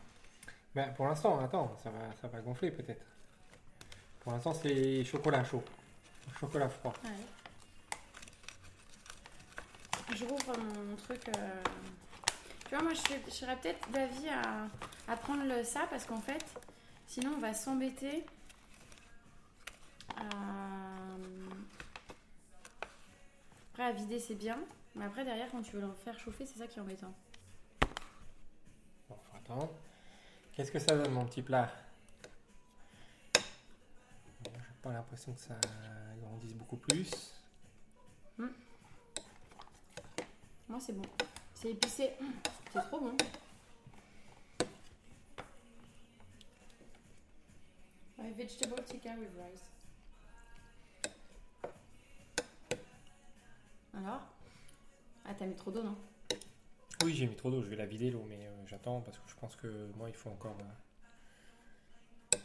Bah, 0.75 0.87
pour 0.87 1.07
l'instant, 1.07 1.39
attends, 1.39 1.73
ça 1.81 1.89
va, 1.89 1.99
ça 2.21 2.27
va 2.27 2.41
gonfler 2.41 2.69
peut-être. 2.69 3.01
Pour 4.19 4.33
l'instant, 4.33 4.53
c'est 4.53 5.05
chocolat 5.05 5.41
chaud. 5.45 5.63
Chocolat 6.37 6.67
froid. 6.67 6.93
Je 10.13 10.25
rouvre 10.25 10.57
mon 10.59 10.95
truc. 10.97 11.21
euh. 11.29 11.63
Tu 12.67 12.75
vois, 12.75 12.83
moi, 12.83 12.93
je, 12.93 12.99
serais- 12.99 13.21
je 13.25 13.31
serais 13.31 13.55
peut-être 13.55 13.89
d'avis 13.91 14.27
à, 14.27 14.67
à 15.07 15.15
prendre 15.15 15.45
le, 15.45 15.63
ça 15.63 15.87
parce 15.89 16.03
qu'en 16.03 16.19
fait, 16.19 16.43
sinon, 17.07 17.35
on 17.37 17.39
va 17.39 17.53
s'embêter 17.53 18.25
à. 20.17 20.23
Après, 23.71 23.83
à 23.83 23.91
vider, 23.93 24.19
c'est 24.19 24.35
bien. 24.35 24.59
Mais 24.95 25.05
après, 25.05 25.23
derrière, 25.23 25.47
quand 25.51 25.61
tu 25.61 25.71
veux 25.71 25.81
le 25.81 25.93
faire 26.03 26.19
chauffer, 26.19 26.45
c'est 26.45 26.59
ça 26.59 26.67
qui 26.67 26.79
est 26.79 26.81
embêtant. 26.81 27.13
Qu'est-ce 30.53 30.71
que 30.71 30.79
ça 30.79 30.95
donne, 30.95 31.11
mon 31.11 31.25
petit 31.25 31.41
plat? 31.41 31.71
J'ai 33.35 34.51
pas 34.81 34.91
l'impression 34.91 35.33
que 35.33 35.39
ça 35.39 35.55
grandisse 36.21 36.53
beaucoup 36.53 36.77
plus. 36.77 37.33
Moi, 40.67 40.79
c'est 40.79 40.93
bon. 40.93 41.07
C'est 41.53 41.71
épicé. 41.71 42.13
C'est 42.73 42.81
trop 42.81 42.99
bon. 42.99 43.15
Vegetable 48.35 48.83
tikka 48.83 49.15
with 49.15 49.31
rice. 49.35 49.63
Alors? 53.95 54.21
Ah, 55.25 55.33
t'as 55.33 55.45
mis 55.47 55.55
trop 55.55 55.71
d'eau, 55.71 55.81
non? 55.81 55.97
Oui, 57.07 57.15
j'ai 57.15 57.25
mis 57.25 57.35
trop 57.37 57.49
d'eau, 57.49 57.61
je 57.63 57.69
vais 57.69 57.77
la 57.77 57.85
vider 57.85 58.11
l'eau, 58.11 58.25
mais 58.27 58.35
euh, 58.47 58.65
j'attends 58.67 58.99
parce 58.99 59.17
que 59.17 59.29
je 59.29 59.35
pense 59.35 59.55
que 59.55 59.87
moi, 59.95 60.09
il 60.09 60.15
faut 60.15 60.29
encore. 60.29 60.57
euh, 60.59 62.37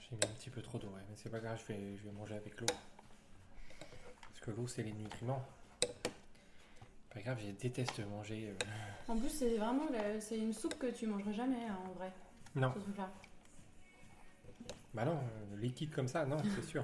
J'ai 0.00 0.16
mis 0.16 0.24
un 0.24 0.34
petit 0.34 0.50
peu 0.50 0.62
trop 0.62 0.78
d'eau, 0.78 0.88
ouais, 0.88 1.00
mais 1.08 1.16
c'est 1.16 1.30
pas 1.30 1.40
grave, 1.40 1.60
je 1.66 1.72
vais, 1.72 1.96
je 1.96 2.02
vais 2.04 2.12
manger 2.12 2.34
avec 2.36 2.60
l'eau. 2.60 2.66
Parce 4.20 4.40
que 4.40 4.50
l'eau, 4.52 4.66
c'est 4.66 4.82
les 4.82 4.92
nutriments. 4.92 5.44
Pas 7.12 7.20
grave, 7.20 7.38
je 7.44 7.50
déteste 7.52 7.98
manger. 8.06 8.50
euh, 8.50 9.12
En 9.12 9.16
plus, 9.16 9.30
c'est 9.30 9.56
vraiment 9.56 9.86
c'est 10.20 10.38
une 10.38 10.52
soupe 10.52 10.78
que 10.78 10.88
tu 10.88 11.06
mangerais 11.06 11.32
jamais 11.32 11.64
hein, 11.66 11.78
en 11.88 11.92
vrai. 11.92 12.12
Non, 12.54 12.72
Ce 12.74 12.80
truc-là. 12.80 13.10
Bah 14.96 15.04
non, 15.04 15.12
euh, 15.18 15.56
liquide 15.58 15.90
comme 15.94 16.08
ça, 16.08 16.24
non, 16.24 16.38
c'est 16.54 16.64
sûr. 16.64 16.82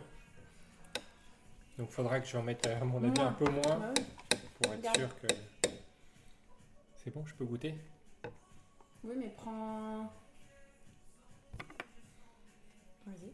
Donc 1.79 1.89
faudra 1.91 2.21
que 2.21 2.27
j'en 2.27 2.43
mette, 2.43 2.67
à 2.67 2.85
mon 2.85 3.03
avis, 3.03 3.19
un 3.19 3.33
peu 3.33 3.47
moins. 3.51 3.63
Bah 3.63 3.95
oui. 3.97 4.05
pour 4.61 4.73
être 4.75 4.79
Regarde. 4.81 4.97
sûr 4.99 5.21
que. 5.21 5.27
C'est 6.97 7.11
bon, 7.15 7.25
je 7.25 7.35
peux 7.35 7.47
goûter 7.47 7.75
Oui, 9.03 9.15
mais 9.17 9.31
prends. 9.31 10.13
Vas-y. 13.07 13.33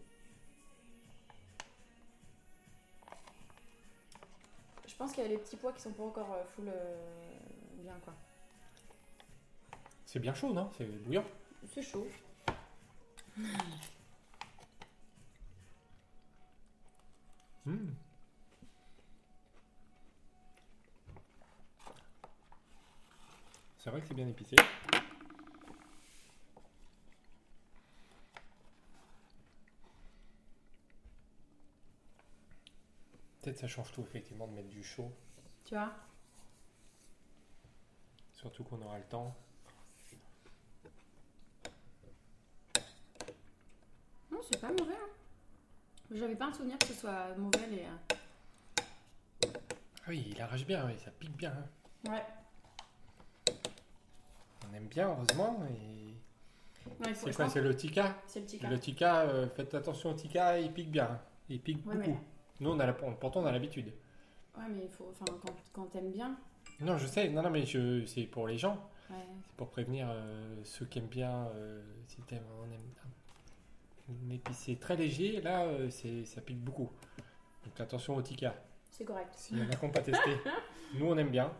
Je 4.86 4.94
pense 4.94 5.10
qu'il 5.12 5.24
y 5.24 5.26
a 5.26 5.30
les 5.30 5.38
petits 5.38 5.56
pois 5.56 5.72
qui 5.72 5.80
sont 5.82 5.92
pas 5.92 6.04
encore 6.04 6.32
euh, 6.34 6.44
full 6.54 6.68
euh, 6.68 6.96
bien 7.82 7.94
quoi. 8.04 8.14
C'est 10.06 10.20
bien 10.20 10.34
chaud, 10.34 10.52
non? 10.52 10.70
C'est 10.78 10.84
bouillant? 10.84 11.24
C'est 11.66 11.82
chaud. 11.82 12.06
C'est 23.88 23.92
vrai 23.92 24.02
que 24.02 24.08
c'est 24.08 24.14
bien 24.14 24.28
épicé. 24.28 24.54
Peut-être 33.42 33.58
ça 33.58 33.68
change 33.68 33.92
tout, 33.92 34.02
effectivement, 34.02 34.46
de 34.46 34.52
mettre 34.52 34.68
du 34.68 34.82
chaud. 34.82 35.10
Tu 35.64 35.74
vois? 35.74 35.92
Surtout 38.32 38.64
qu'on 38.64 38.80
aura 38.82 38.98
le 38.98 39.04
temps. 39.04 39.34
Non, 44.30 44.40
c'est 44.50 44.60
pas 44.60 44.68
mauvais. 44.72 44.94
hein. 44.94 45.08
J'avais 46.10 46.36
pas 46.36 46.46
un 46.46 46.52
souvenir 46.52 46.78
que 46.78 46.86
ce 46.86 46.94
soit 46.94 47.34
mauvais 47.36 47.66
les. 47.68 47.82
euh, 47.84 49.48
Ah 50.02 50.08
oui, 50.08 50.26
il 50.30 50.40
arrache 50.40 50.64
bien, 50.66 50.86
oui, 50.86 50.94
ça 51.04 51.10
pique 51.10 51.36
bien. 51.36 51.52
hein. 51.52 52.10
Ouais. 52.12 52.24
On 54.70 54.74
aime 54.74 54.86
bien, 54.86 55.08
heureusement. 55.08 55.58
Et... 55.70 56.14
C'est 57.14 57.34
quoi 57.34 57.48
C'est 57.48 57.60
le 57.60 57.76
tika 57.76 58.16
C'est 58.26 58.40
le 58.40 58.46
tika. 58.46 58.68
Le 58.70 58.78
tika, 58.78 59.20
euh, 59.22 59.48
faites 59.48 59.74
attention 59.74 60.10
au 60.10 60.14
tika, 60.14 60.58
il 60.58 60.72
pique 60.72 60.90
bien. 60.90 61.20
Il 61.48 61.60
pique 61.60 61.86
Ouais, 61.86 61.94
beaucoup. 61.94 62.10
mais- 62.10 62.18
Nous, 62.60 62.70
on 62.70 62.78
a 62.80 62.86
la... 62.86 62.92
pourtant, 62.92 63.40
on 63.40 63.46
a 63.46 63.52
l'habitude. 63.52 63.92
Ouais, 64.56 64.64
mais 64.70 64.84
il 64.84 64.88
faut. 64.90 65.08
Enfin, 65.10 65.24
quand, 65.40 65.54
quand 65.72 65.84
t'aimes 65.86 66.10
bien. 66.10 66.36
Non, 66.80 66.96
je 66.98 67.06
sais, 67.06 67.28
non, 67.28 67.42
non, 67.42 67.50
mais 67.50 67.64
je... 67.64 68.04
c'est 68.06 68.24
pour 68.24 68.46
les 68.48 68.58
gens. 68.58 68.88
Ouais. 69.10 69.16
C'est 69.46 69.56
pour 69.56 69.68
prévenir 69.70 70.08
euh, 70.10 70.56
ceux 70.64 70.86
qui 70.86 70.98
aiment 70.98 71.06
bien. 71.06 71.46
euh, 71.54 71.80
si 72.06 72.20
t'aimes, 72.22 72.42
on 72.60 72.64
aime 72.72 72.80
un 74.10 74.30
épicé 74.34 74.76
très 74.76 74.96
léger, 74.96 75.40
là, 75.42 75.64
euh, 75.64 75.90
c'est... 75.90 76.24
ça 76.24 76.40
pique 76.40 76.58
beaucoup. 76.60 76.90
Donc 77.64 77.78
attention 77.80 78.16
au 78.16 78.22
tika. 78.22 78.54
C'est 78.90 79.04
correct. 79.04 79.32
S'il 79.34 79.58
y 79.58 79.62
en 79.62 79.66
a 79.70 79.74
qui 79.74 79.84
n'ont 79.84 79.92
pas 79.92 80.00
testé, 80.00 80.30
nous, 80.94 81.06
on 81.06 81.16
aime 81.18 81.30
bien. 81.30 81.52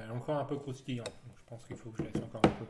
C'est 0.00 0.10
encore 0.10 0.38
un 0.38 0.44
peu 0.44 0.56
croustillant. 0.56 1.04
Donc 1.04 1.36
je 1.36 1.44
pense 1.44 1.64
qu'il 1.66 1.76
faut 1.76 1.90
que 1.90 1.98
je 1.98 2.08
laisse 2.08 2.22
encore 2.22 2.40
un 2.44 2.48
peu. 2.48 2.66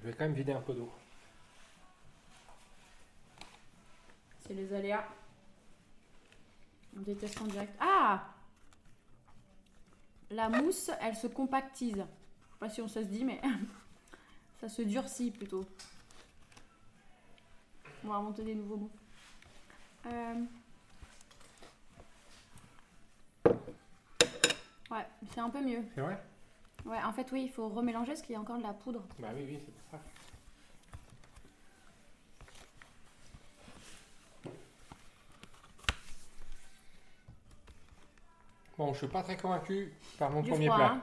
Je 0.00 0.06
vais 0.06 0.12
quand 0.12 0.24
même 0.24 0.34
vider 0.34 0.52
un 0.52 0.60
peu 0.60 0.72
d'eau. 0.74 0.90
C'est 4.40 4.54
les 4.54 4.72
aléas. 4.72 5.08
On 6.96 7.00
déteste 7.00 7.40
en 7.42 7.46
direct. 7.46 7.74
Ah 7.80 8.34
La 10.30 10.48
mousse, 10.48 10.90
elle 11.00 11.16
se 11.16 11.26
compactise. 11.26 11.96
Je 11.96 12.02
sais 12.02 12.58
pas 12.60 12.68
si 12.68 12.80
on 12.80 12.88
se 12.88 13.00
dit, 13.00 13.24
mais 13.24 13.40
ça 14.60 14.68
se 14.68 14.82
durcit 14.82 15.32
plutôt. 15.32 15.64
On 18.04 18.08
va 18.08 18.14
inventer 18.16 18.42
des 18.42 18.54
nouveaux 18.54 18.76
mots. 18.76 18.90
Euh, 20.06 20.34
ouais, 24.90 25.06
c'est 25.32 25.40
un 25.40 25.50
peu 25.50 25.60
mieux. 25.60 25.82
C'est 25.94 26.00
vrai? 26.00 26.18
Ouais, 26.84 27.02
en 27.04 27.12
fait, 27.12 27.30
oui, 27.32 27.42
il 27.44 27.50
faut 27.50 27.68
remélanger 27.68 28.12
parce 28.12 28.22
qu'il 28.22 28.32
y 28.32 28.36
a 28.36 28.40
encore 28.40 28.58
de 28.58 28.62
la 28.62 28.72
poudre. 28.72 29.02
Bah 29.18 29.28
oui, 29.34 29.44
oui, 29.46 29.60
c'est 29.64 29.72
pour 29.72 29.90
ça. 29.90 29.98
Bon, 38.78 38.92
je 38.92 38.98
suis 38.98 39.08
pas 39.08 39.24
très 39.24 39.36
convaincu 39.36 39.92
par 40.18 40.30
mon 40.30 40.42
premier 40.42 40.66
plat. 40.66 40.92
Hein. 40.92 41.02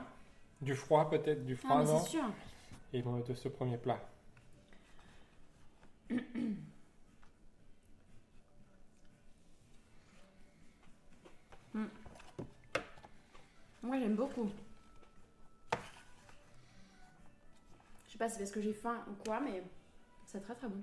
Du 0.62 0.74
froid 0.74 1.10
peut-être, 1.10 1.44
du 1.44 1.52
ah, 1.52 1.66
froid 1.66 1.76
ah, 1.80 1.84
non? 1.84 2.00
C'est 2.00 2.10
sûr. 2.10 2.24
Et 2.94 3.02
bon, 3.02 3.18
de 3.18 3.34
ce 3.34 3.48
premier 3.48 3.76
plat. 3.76 4.00
C'est 18.28 18.38
parce 18.38 18.50
que 18.50 18.60
j'ai 18.60 18.72
faim 18.72 19.04
ou 19.08 19.14
quoi, 19.24 19.40
mais 19.40 19.62
c'est 20.26 20.40
très 20.40 20.54
très 20.54 20.68
bon. 20.68 20.82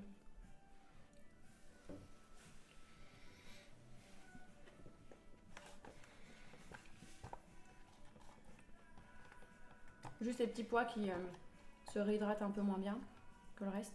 Juste 10.20 10.38
les 10.38 10.46
petits 10.46 10.64
pois 10.64 10.86
qui 10.86 11.10
euh, 11.10 11.16
se 11.92 11.98
réhydratent 11.98 12.40
un 12.40 12.50
peu 12.50 12.62
moins 12.62 12.78
bien 12.78 12.98
que 13.56 13.64
le 13.64 13.70
reste. 13.70 13.92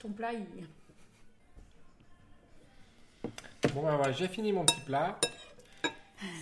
Ton 0.00 0.12
plat, 0.12 0.32
il... 0.32 0.66
Bon, 3.76 3.82
bah, 3.82 3.96
voilà, 3.96 4.10
j'ai 4.10 4.26
fini 4.26 4.52
mon 4.52 4.64
petit 4.64 4.80
plat. 4.80 5.18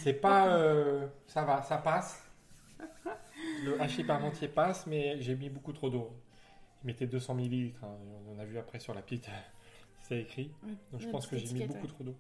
C'est 0.05 0.13
pas. 0.13 0.57
euh, 0.57 1.09
ça 1.27 1.43
va, 1.43 1.63
ça 1.63 1.79
passe. 1.79 2.23
Le 3.65 3.81
hachis 3.81 4.05
parmentier 4.05 4.47
passe, 4.47 4.87
mais 4.87 5.21
j'ai 5.21 5.35
mis 5.35 5.49
beaucoup 5.49 5.73
trop 5.73 5.91
d'eau. 5.91 6.13
Je 6.81 6.87
mettais 6.87 7.09
200 7.09 7.37
ml. 7.39 7.73
On 8.29 8.39
a 8.39 8.45
vu 8.45 8.57
après 8.57 8.79
sur 8.79 8.95
la 8.95 9.03
petite. 9.03 9.29
C'est 10.03 10.21
écrit. 10.21 10.53
Donc 10.93 11.01
je 11.01 11.09
pense 11.09 11.27
que 11.27 11.37
j'ai 11.37 11.53
mis 11.53 11.67
beaucoup 11.67 11.89
trop 11.89 12.05
d'eau. 12.05 12.15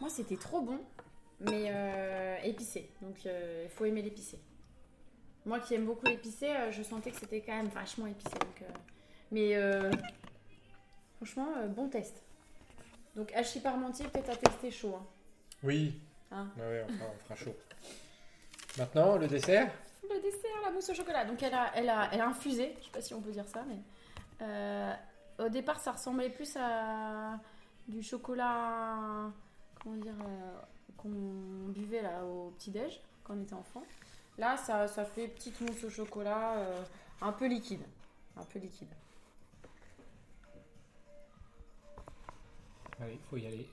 Moi, 0.00 0.08
c'était 0.08 0.36
trop 0.36 0.62
bon, 0.62 0.78
mais 1.40 1.66
euh, 1.68 2.38
épicé. 2.42 2.88
Donc, 3.02 3.16
euh, 3.26 3.64
il 3.64 3.70
faut 3.70 3.84
aimer 3.84 4.00
l'épicé. 4.00 4.38
Moi 5.44 5.60
qui 5.60 5.74
aime 5.74 5.84
beaucoup 5.84 6.06
l'épicé, 6.06 6.48
je 6.70 6.82
sentais 6.82 7.10
que 7.10 7.18
c'était 7.18 7.42
quand 7.42 7.54
même 7.54 7.68
vachement 7.68 8.06
épicé. 8.06 8.30
Donc, 8.30 8.64
mais 9.30 9.58
franchement, 11.18 11.48
bon 11.68 11.90
test. 11.90 12.25
Donc, 13.16 13.32
hachis 13.34 13.60
parmentier, 13.60 14.06
peut-être 14.08 14.30
à 14.30 14.36
tester 14.36 14.70
chaud. 14.70 14.94
hein. 14.96 15.06
Oui. 15.62 15.98
Hein. 16.30 16.48
Ouais, 16.56 16.62
ouais, 16.64 16.84
on, 16.88 16.92
fera, 16.92 17.04
on 17.14 17.18
fera 17.24 17.34
chaud. 17.36 17.56
Maintenant, 18.78 19.16
le 19.16 19.26
dessert? 19.26 19.70
Le 20.02 20.20
dessert, 20.20 20.50
la 20.64 20.70
mousse 20.70 20.88
au 20.90 20.94
chocolat. 20.94 21.24
Donc, 21.24 21.42
elle 21.42 21.54
a, 21.54 21.70
elle 21.74 21.88
a, 21.88 22.10
elle 22.12 22.20
a 22.20 22.26
infusé. 22.28 22.74
Je 22.78 22.84
sais 22.84 22.90
pas 22.90 23.00
si 23.00 23.14
on 23.14 23.20
peut 23.22 23.32
dire 23.32 23.48
ça, 23.48 23.64
mais 23.66 23.78
euh, 24.42 24.92
au 25.38 25.48
départ, 25.48 25.80
ça 25.80 25.92
ressemblait 25.92 26.28
plus 26.30 26.56
à 26.60 27.40
du 27.88 28.02
chocolat. 28.02 29.30
Comment 29.82 29.96
dire 29.96 30.14
euh, 30.20 30.58
Qu'on 30.98 31.08
buvait 31.68 32.02
là 32.02 32.24
au 32.24 32.50
petit-déj 32.58 33.00
quand 33.24 33.34
on 33.34 33.42
était 33.42 33.54
enfant. 33.54 33.82
Là, 34.38 34.56
ça, 34.58 34.86
ça 34.88 35.04
fait 35.04 35.28
petite 35.28 35.58
mousse 35.62 35.82
au 35.84 35.90
chocolat 35.90 36.58
euh, 36.58 36.82
un 37.22 37.32
peu 37.32 37.46
liquide. 37.46 37.82
Un 38.36 38.44
peu 38.44 38.58
liquide. 38.58 38.88
Allez, 43.00 43.14
il 43.14 43.20
faut 43.28 43.36
y 43.36 43.46
aller. 43.46 43.68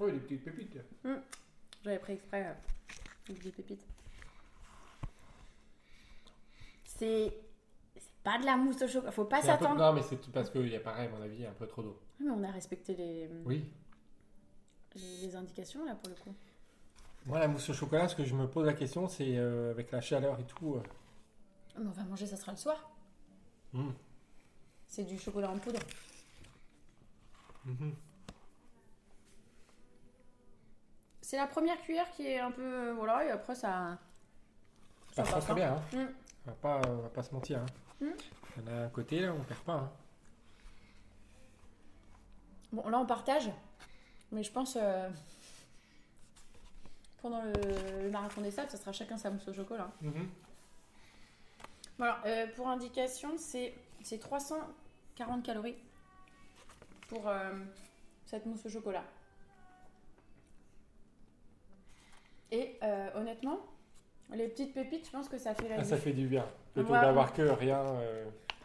Oh, 0.00 0.10
des 0.10 0.18
petites 0.18 0.44
pépites. 0.44 0.78
J'avais 1.84 1.98
pris 1.98 2.12
exprès 2.14 2.46
euh, 2.48 3.34
des 3.42 3.50
pépites. 3.50 3.84
C'est. 6.84 7.32
C'est 7.94 8.12
pas 8.24 8.38
de 8.38 8.44
la 8.44 8.56
mousse 8.56 8.80
au 8.82 8.88
chocolat. 8.88 9.12
Faut 9.12 9.24
pas 9.24 9.40
peu- 9.40 9.46
s'attendre. 9.46 9.76
Non, 9.80 9.92
mais 9.92 10.02
c'est 10.02 10.16
parce 10.32 10.50
qu'il 10.50 10.68
y 10.68 10.76
a 10.76 10.80
pareil, 10.80 11.08
à 11.08 11.10
mon 11.10 11.22
avis, 11.22 11.36
il 11.36 11.42
y 11.42 11.46
a 11.46 11.50
un 11.50 11.54
peu 11.54 11.66
trop 11.66 11.82
d'eau. 11.82 11.98
Mais 12.20 12.30
on 12.30 12.42
a 12.44 12.50
respecté 12.50 12.94
les, 12.94 13.28
Oui. 13.44 13.64
les 14.96 15.34
indications 15.36 15.84
là 15.84 15.94
pour 15.94 16.08
le 16.08 16.14
coup. 16.20 16.34
Moi, 17.26 17.38
la 17.38 17.46
mousse 17.48 17.68
au 17.68 17.72
chocolat, 17.74 18.08
ce 18.08 18.16
que 18.16 18.24
je 18.24 18.34
me 18.34 18.46
pose 18.48 18.66
la 18.66 18.72
question, 18.74 19.08
c'est 19.08 19.36
euh, 19.38 19.70
avec 19.70 19.90
la 19.92 20.00
chaleur 20.00 20.38
et 20.40 20.44
tout. 20.44 20.74
euh, 20.76 20.82
Mais 21.78 21.86
on 21.86 21.90
va 21.90 22.04
manger, 22.04 22.26
ça 22.26 22.36
sera 22.36 22.52
le 22.52 22.58
soir. 22.58 22.90
hmm. 23.72 23.90
C'est 24.88 25.04
du 25.04 25.18
chocolat 25.18 25.50
en 25.50 25.58
poudre. 25.58 25.80
Mhm. 27.64 27.94
C'est 31.20 31.36
la 31.38 31.46
première 31.46 31.80
cuillère 31.80 32.10
qui 32.10 32.26
est 32.26 32.38
un 32.40 32.50
peu. 32.50 32.62
euh, 32.90 32.92
Voilà, 32.94 33.24
et 33.24 33.30
après 33.30 33.54
ça. 33.54 33.96
Ça 35.12 35.22
passe, 35.22 35.44
très 35.44 35.52
hein. 35.52 35.54
bien. 35.54 35.74
Hein. 35.74 36.04
Mm. 36.04 36.08
On, 36.46 36.50
va 36.50 36.56
pas, 36.56 36.80
on 36.88 36.96
va 37.02 37.08
pas 37.08 37.22
se 37.22 37.32
mentir. 37.32 37.60
Hein. 37.60 37.66
Il 38.56 38.62
y 38.66 38.68
en 38.68 38.72
a 38.72 38.84
un 38.84 38.88
côté, 38.90 39.20
là, 39.20 39.32
on 39.32 39.42
perd 39.44 39.60
pas. 39.60 39.72
Hein. 39.74 39.90
Bon, 42.72 42.88
là 42.88 42.98
on 42.98 43.06
partage. 43.06 43.50
Mais 44.30 44.42
je 44.42 44.50
pense. 44.52 44.76
euh, 44.80 45.08
pendant 47.22 47.42
le, 47.42 47.52
le 48.02 48.10
marathon 48.10 48.40
des 48.40 48.50
sables, 48.50 48.68
ça 48.70 48.76
sera 48.76 48.90
chacun 48.92 49.16
sa 49.16 49.30
mousse 49.30 49.46
au 49.46 49.52
chocolat. 49.54 49.90
Voilà, 51.98 52.20
euh, 52.26 52.46
pour 52.56 52.68
indication, 52.68 53.30
c'est 53.36 53.74
c'est 54.02 54.18
340 54.18 55.44
calories 55.44 55.76
pour 57.08 57.28
euh, 57.28 57.52
cette 58.26 58.46
mousse 58.46 58.64
au 58.66 58.68
chocolat. 58.68 59.04
Et 62.50 62.78
euh, 62.82 63.08
honnêtement, 63.14 63.60
les 64.32 64.48
petites 64.48 64.74
pépites, 64.74 65.06
je 65.06 65.10
pense 65.10 65.28
que 65.28 65.38
ça 65.38 65.54
fait 65.54 65.68
la 65.68 65.76
Ah, 65.80 65.84
ça 65.84 65.94
diff. 65.96 66.04
fait 66.04 66.12
du 66.12 66.26
bien. 66.26 66.46
Plutôt 66.74 66.92
d'avoir 66.92 67.32
que 67.32 67.42
rien. 67.42 67.78
euh, 67.80 68.24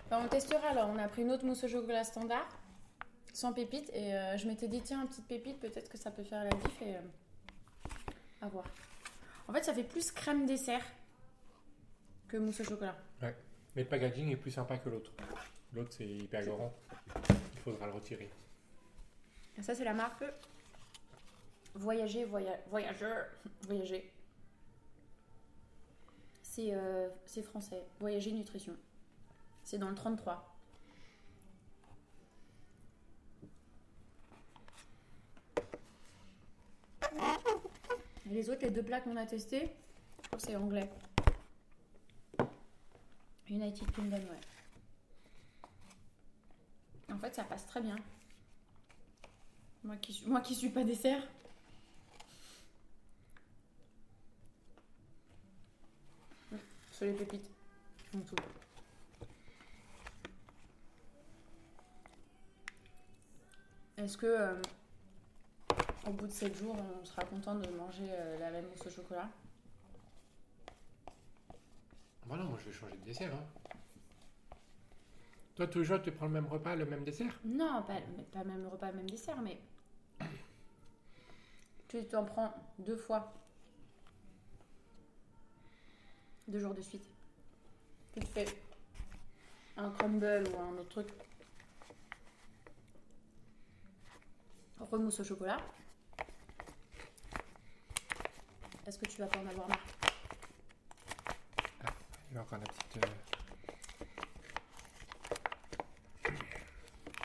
Enfin, 0.10 0.24
on 0.26 0.28
testera 0.30 0.70
alors. 0.70 0.90
On 0.90 0.98
a 0.98 1.08
pris 1.08 1.22
une 1.22 1.32
autre 1.32 1.46
mousse 1.46 1.64
au 1.64 1.68
chocolat 1.68 2.04
standard, 2.06 2.48
sans 3.34 3.52
pépites, 3.54 3.90
et 3.94 4.14
je 4.38 4.48
m'étais 4.48 4.68
dit, 4.70 4.82
tiens, 4.82 5.02
une 5.02 5.08
petite 5.10 5.28
pépite, 5.28 5.60
peut-être 5.60 5.90
que 5.90 5.98
ça 5.98 6.12
peut 6.12 6.24
faire 6.24 6.44
la 6.46 6.50
diff, 6.52 6.82
et 6.82 6.96
à 8.42 8.48
voir. 8.48 8.64
En 9.50 9.54
fait, 9.54 9.64
ça 9.64 9.74
fait 9.74 9.84
plus 9.84 10.12
crème 10.12 10.46
dessert 10.46 10.86
que 12.28 12.38
mousse 12.38 12.60
au 12.62 12.64
chocolat. 12.64 12.96
Mais 13.22 13.84
le 13.84 13.86
packaging 13.86 14.32
est 14.32 14.36
plus 14.38 14.52
sympa 14.52 14.78
que 14.78 14.90
l'autre. 14.90 15.12
L'autre, 15.74 15.92
c'est 15.92 16.08
hyper 16.08 16.44
grand. 16.46 16.74
Il 17.54 17.60
faudra 17.60 17.86
le 17.88 17.94
retirer. 17.94 18.30
Et 19.58 19.62
ça, 19.62 19.76
c'est 19.76 19.84
la 19.84 19.94
marque 19.94 20.24
Voyager, 21.76 22.26
voya- 22.26 22.60
Voyageur, 22.70 23.26
Voyager. 23.68 24.12
C'est 26.42 26.74
euh, 26.74 27.10
c'est 27.26 27.44
français. 27.44 27.84
Voyager 28.00 28.32
Nutrition. 28.32 28.76
C'est 29.64 29.78
dans 29.78 29.90
le 29.90 29.96
33. 29.96 30.44
Et 38.26 38.30
les 38.30 38.50
autres, 38.50 38.62
les 38.64 38.72
deux 38.72 38.84
plats 38.84 39.02
qu'on 39.02 39.16
a 39.16 39.26
testés, 39.26 39.70
c'est 40.38 40.56
anglais. 40.56 40.90
United 43.50 43.92
Kingdom, 43.92 44.18
ouais. 44.18 44.40
En 47.14 47.18
fait, 47.20 47.34
ça 47.34 47.44
passe 47.44 47.66
très 47.66 47.82
bien. 47.82 47.96
Moi 49.84 49.96
qui, 49.98 50.14
suis- 50.14 50.28
moi 50.28 50.42
qui 50.42 50.54
suis 50.56 50.70
pas 50.70 50.84
dessert. 50.84 51.22
Sur 56.92 57.06
les 57.06 57.14
pépites. 57.14 57.50
En 58.14 58.20
dessous. 58.20 58.36
Est-ce 63.98 64.18
que 64.18 64.26
euh, 64.28 64.54
au 66.08 66.12
bout 66.12 66.28
de 66.28 66.32
7 66.32 66.56
jours, 66.58 66.76
on 67.02 67.06
sera 67.06 67.24
content 67.24 67.56
de 67.56 67.68
manger 67.72 68.08
euh, 68.10 68.40
la 68.40 68.52
même 68.52 68.66
mousse 68.70 68.86
au 68.86 68.90
chocolat? 68.90 69.30
Voilà, 72.28 72.44
moi, 72.44 72.58
je 72.60 72.70
vais 72.70 72.76
changer 72.76 72.98
de 72.98 73.06
dessert. 73.06 73.34
Hein. 73.34 74.56
Toi, 75.56 75.68
toujours, 75.68 76.02
tu 76.02 76.12
prends 76.12 76.26
le 76.26 76.34
même 76.34 76.48
repas, 76.48 76.76
le 76.76 76.86
même 76.86 77.04
dessert? 77.04 77.40
Non, 77.46 77.84
pas, 77.84 78.00
pas 78.32 78.44
même 78.44 78.68
repas, 78.68 78.92
même 78.92 79.10
dessert, 79.10 79.42
mais 79.42 79.60
tu 81.88 82.06
t'en 82.06 82.26
prends 82.26 82.54
deux 82.80 82.98
fois. 82.98 83.34
Deux 86.48 86.60
jours 86.60 86.74
de 86.74 86.82
suite. 86.82 87.10
Tu 88.14 88.20
te 88.20 88.26
fais 88.26 88.46
un 89.78 89.90
crumble 89.92 90.44
ou 90.54 90.60
un 90.60 90.78
autre 90.78 90.90
truc. 90.90 91.08
Remousse 94.80 95.20
au 95.22 95.24
chocolat. 95.24 95.60
Est-ce 98.86 99.00
que 99.00 99.06
tu 99.06 99.18
vas 99.18 99.28
pas 99.28 99.40
en 99.40 99.48
avoir 99.48 99.68
marre? 99.70 99.97
encore 102.40 102.60
la 102.60 102.66
petite. 102.66 102.98
Euh, 102.98 103.10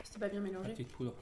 C'était 0.03 0.19
pas 0.19 0.29
bien 0.29 0.41
mélangé. 0.41 0.71
Petite 0.71 0.91
poudre. 0.91 1.13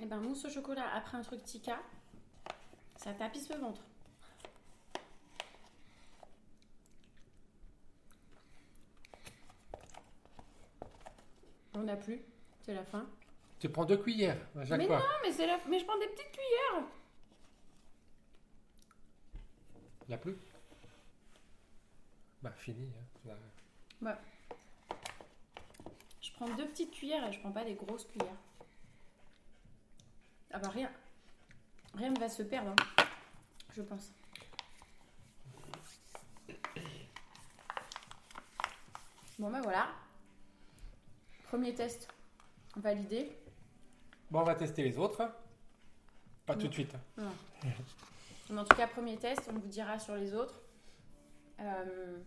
Et 0.00 0.04
ben 0.06 0.20
mousse 0.20 0.44
au 0.44 0.50
chocolat 0.50 0.88
après 0.94 1.16
un 1.16 1.22
truc 1.22 1.42
tika, 1.42 1.80
ça 2.96 3.12
tapisse 3.14 3.48
le 3.48 3.56
ventre. 3.56 3.82
On 11.74 11.82
n'a 11.82 11.96
plus, 11.96 12.20
c'est 12.62 12.74
la 12.74 12.84
fin. 12.84 13.06
Tu 13.58 13.68
prends 13.70 13.84
deux 13.84 13.96
cuillères 13.96 14.38
à 14.58 14.64
chaque 14.64 14.78
Mais 14.78 14.86
fois. 14.86 14.98
Non, 14.98 15.04
mais, 15.22 15.32
c'est 15.32 15.46
la... 15.46 15.58
mais 15.68 15.78
je 15.78 15.84
prends 15.86 15.98
des 15.98 16.08
petites 16.08 16.30
cuillères. 16.30 16.84
Il 20.02 20.08
n'y 20.08 20.14
a 20.14 20.18
plus 20.18 20.36
Bah, 22.42 22.52
fini. 22.52 22.88
hein. 23.26 23.34
Là. 24.02 24.18
Je 26.20 26.30
prends 26.32 26.48
deux 26.54 26.66
petites 26.68 26.92
cuillères 26.92 27.26
et 27.26 27.32
je 27.32 27.40
prends 27.40 27.50
pas 27.52 27.64
des 27.64 27.74
grosses 27.74 28.04
cuillères. 28.04 28.36
Ah 30.52 30.58
bah 30.58 30.68
rien. 30.68 30.90
Rien 31.94 32.10
ne 32.10 32.18
va 32.20 32.28
se 32.28 32.42
perdre, 32.42 32.70
hein, 32.98 33.04
je 33.74 33.82
pense. 33.82 34.12
Bon 39.38 39.50
bah 39.50 39.60
voilà. 39.62 39.88
Premier 41.48 41.74
test 41.74 42.08
validé. 42.76 43.36
Bon, 44.30 44.40
on 44.40 44.44
va 44.44 44.54
tester 44.54 44.82
les 44.82 44.98
autres. 44.98 45.22
Pas 46.44 46.54
tout 46.54 46.62
Non. 46.62 46.68
de 46.68 46.72
suite. 46.72 46.94
Mais 48.50 48.58
En 48.60 48.64
tout 48.64 48.76
cas, 48.76 48.86
premier 48.86 49.16
test, 49.16 49.48
on 49.52 49.58
vous 49.58 49.68
dira 49.68 49.98
sur 49.98 50.14
les 50.16 50.34
autres. 50.34 50.60
Euh, 51.60 52.18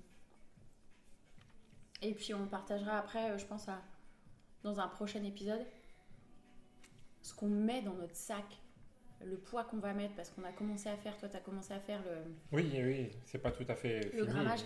Et 2.01 2.13
puis 2.13 2.33
on 2.33 2.47
partagera 2.47 2.97
après, 2.97 3.31
euh, 3.31 3.37
je 3.37 3.45
pense, 3.45 3.67
à... 3.67 3.81
dans 4.63 4.79
un 4.79 4.87
prochain 4.87 5.21
épisode, 5.23 5.65
ce 7.21 7.33
qu'on 7.33 7.49
met 7.49 7.81
dans 7.81 7.93
notre 7.93 8.15
sac, 8.15 8.45
le 9.21 9.37
poids 9.37 9.65
qu'on 9.65 9.79
va 9.79 9.93
mettre, 9.93 10.15
parce 10.15 10.29
qu'on 10.29 10.43
a 10.45 10.53
commencé 10.53 10.87
à 10.87 10.95
faire, 10.95 11.17
toi 11.17 11.27
tu 11.27 11.35
as 11.35 11.41
commencé 11.41 11.73
à 11.73 11.79
faire 11.81 12.01
le... 12.03 12.23
Oui, 12.53 12.71
oui, 12.73 13.11
c'est 13.25 13.39
pas 13.39 13.51
tout 13.51 13.65
à 13.67 13.75
fait 13.75 14.05
Le 14.13 14.23
fini. 14.23 14.27
grammage. 14.27 14.61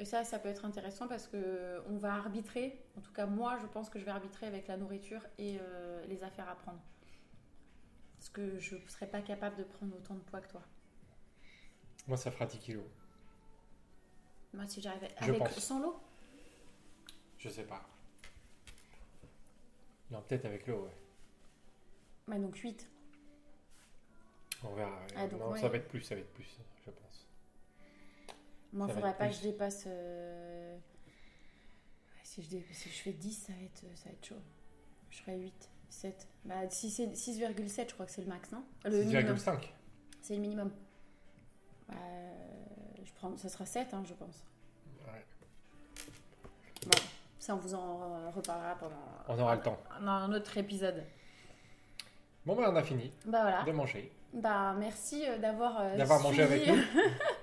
Et 0.00 0.06
ça, 0.06 0.24
ça 0.24 0.38
peut 0.38 0.48
être 0.48 0.64
intéressant 0.64 1.06
parce 1.06 1.26
que 1.28 1.82
on 1.86 1.98
va 1.98 2.14
arbitrer, 2.14 2.82
en 2.96 3.02
tout 3.02 3.12
cas 3.12 3.26
moi 3.26 3.58
je 3.60 3.66
pense 3.66 3.90
que 3.90 3.98
je 3.98 4.04
vais 4.06 4.10
arbitrer 4.10 4.46
avec 4.46 4.66
la 4.66 4.78
nourriture 4.78 5.20
et 5.36 5.58
euh, 5.60 6.06
les 6.06 6.24
affaires 6.24 6.48
à 6.48 6.54
prendre. 6.54 6.80
Parce 8.16 8.30
que 8.30 8.58
je 8.58 8.76
ne 8.76 8.88
serais 8.88 9.06
pas 9.06 9.20
capable 9.20 9.56
de 9.56 9.62
prendre 9.62 9.94
autant 9.94 10.14
de 10.14 10.20
poids 10.20 10.40
que 10.40 10.48
toi. 10.48 10.62
Moi, 12.08 12.16
ça 12.16 12.30
fera 12.30 12.46
10 12.46 12.58
kilos. 12.58 12.84
Moi 14.54 14.66
si 14.66 14.80
j'arrivais 14.80 15.10
Je 15.20 15.24
avec 15.28 15.38
pense. 15.38 15.58
sans 15.58 15.80
l'eau. 15.80 16.00
Je 17.36 17.50
sais 17.50 17.64
pas. 17.64 17.86
Non, 20.10 20.22
peut-être 20.22 20.46
avec 20.46 20.66
l'eau, 20.66 20.84
ouais. 20.84 20.96
Bah 22.26 22.38
donc 22.38 22.56
8. 22.56 22.88
On 24.64 24.74
verra. 24.74 24.98
Ah, 25.14 25.26
donc, 25.26 25.40
non, 25.40 25.50
ouais. 25.50 25.60
ça 25.60 25.68
va 25.68 25.76
être 25.76 25.88
plus, 25.88 26.00
ça 26.00 26.14
va 26.14 26.22
être 26.22 26.32
plus, 26.32 26.58
je 26.86 26.90
pense. 26.90 27.09
Moi, 28.72 28.86
il 28.88 28.94
faudrait 28.94 29.16
pas 29.16 29.26
plus. 29.26 29.36
que 29.36 29.42
je 29.44 29.48
dépasse. 29.50 29.84
euh, 29.86 30.76
Si, 32.22 32.42
je 32.42 32.48
dé- 32.50 32.66
si 32.72 32.88
je 32.88 32.94
fais 33.02 33.12
10, 33.12 33.32
ça 33.46 33.52
va 33.52 33.62
être, 33.64 33.80
ça 33.98 34.04
va 34.08 34.12
être 34.12 34.24
chaud. 34.24 34.36
Je 35.10 35.18
ferais 35.18 35.36
8, 35.36 35.68
7. 35.88 36.28
Bah, 36.44 36.54
si 36.70 36.88
c'est 36.90 37.06
6,7, 37.16 37.88
je 37.88 37.94
crois 37.94 38.06
que 38.06 38.12
c'est 38.12 38.20
le 38.22 38.28
max, 38.28 38.52
non? 38.52 38.62
Le 38.84 39.02
minimum. 39.02 39.36
6,5. 39.36 39.72
C'est 40.22 40.34
le 40.36 40.40
minimum. 40.40 40.70
Bah, 41.88 41.94
je 43.02 43.12
prends, 43.14 43.36
ça 43.36 43.48
sera 43.48 43.66
7, 43.66 43.92
hein, 43.94 44.04
je 44.06 44.14
pense. 44.14 44.44
Ouais. 45.06 45.24
Bon, 46.86 46.98
ça, 47.40 47.54
on 47.56 47.58
vous 47.58 47.74
en 47.74 48.30
reparlera 48.30 48.76
pendant 48.76 48.94
On 49.28 49.38
aura 49.40 49.56
le 49.56 49.62
temps. 49.62 49.78
dans 50.00 50.06
un 50.10 50.32
autre 50.32 50.56
épisode. 50.56 51.04
Bon, 52.46 52.54
ben, 52.54 52.70
on 52.72 52.76
a 52.76 52.82
fini 52.84 53.12
Bah 53.26 53.42
voilà. 53.42 53.64
de 53.64 53.72
manger. 53.72 54.12
Bah 54.32 54.74
merci 54.78 55.26
euh, 55.26 55.38
d'avoir 55.38 55.80
euh, 55.80 55.96
D'avoir 55.96 56.20
mangé 56.20 56.42
avec 56.44 56.64
nous. 56.68 56.76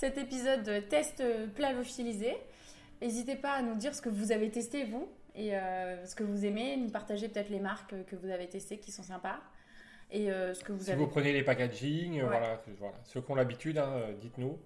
cet 0.00 0.16
épisode 0.16 0.62
de 0.62 0.80
test 0.80 1.22
plat 1.54 1.72
lyophilisé. 1.74 2.34
N'hésitez 3.02 3.36
pas 3.36 3.52
à 3.52 3.60
nous 3.62 3.74
dire 3.74 3.94
ce 3.94 4.00
que 4.00 4.08
vous 4.08 4.32
avez 4.32 4.50
testé 4.50 4.84
vous 4.84 5.06
et 5.34 5.54
euh, 5.54 6.06
ce 6.06 6.14
que 6.14 6.22
vous 6.24 6.46
aimez, 6.46 6.78
nous 6.78 6.88
partager 6.88 7.28
peut-être 7.28 7.50
les 7.50 7.60
marques 7.60 7.94
que 8.06 8.16
vous 8.16 8.30
avez 8.30 8.48
testées 8.48 8.78
qui 8.78 8.92
sont 8.92 9.02
sympas 9.02 9.38
et 10.10 10.30
euh, 10.32 10.54
ce 10.54 10.64
que 10.64 10.72
vous 10.72 10.84
Si 10.84 10.90
avez. 10.90 10.98
vous 11.00 11.06
prenez 11.06 11.34
les 11.34 11.42
packaging, 11.44 12.18
euh, 12.20 12.28
Ouais. 12.30 12.58
voilà. 12.78 12.96
Ceux 13.04 13.20
qui 13.20 13.30
ont 13.30 13.34
l'habitude, 13.34 13.76
hein, 13.76 14.08
dites-nous. 14.20 14.58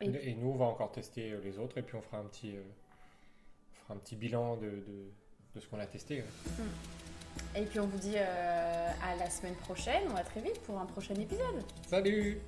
Et 0.00 0.06
Et, 0.30 0.34
nous, 0.34 0.48
on 0.50 0.56
va 0.56 0.64
encore 0.64 0.92
tester 0.92 1.34
les 1.44 1.58
autres 1.58 1.76
et 1.78 1.82
puis 1.82 1.94
on 1.96 2.02
fera 2.02 2.16
un 2.18 2.24
petit, 2.24 2.56
euh, 2.56 2.62
on 3.72 3.82
fera 3.84 3.94
un 3.94 3.98
petit 3.98 4.16
bilan 4.16 4.56
de, 4.56 4.66
de, 4.70 5.10
de 5.54 5.60
ce 5.60 5.68
qu'on 5.68 5.78
a 5.78 5.86
testé. 5.86 6.22
ouais. 6.22 7.60
Et 7.60 7.66
puis 7.66 7.80
on 7.80 7.86
vous 7.86 7.98
dit 7.98 8.16
à 8.16 9.14
la 9.18 9.28
semaine 9.28 9.54
prochaine 9.56 10.02
ou 10.10 10.16
à 10.16 10.22
très 10.22 10.40
vite 10.40 10.58
pour 10.62 10.78
un 10.78 10.86
prochain 10.86 11.14
épisode. 11.16 11.62
Salut 11.86 12.40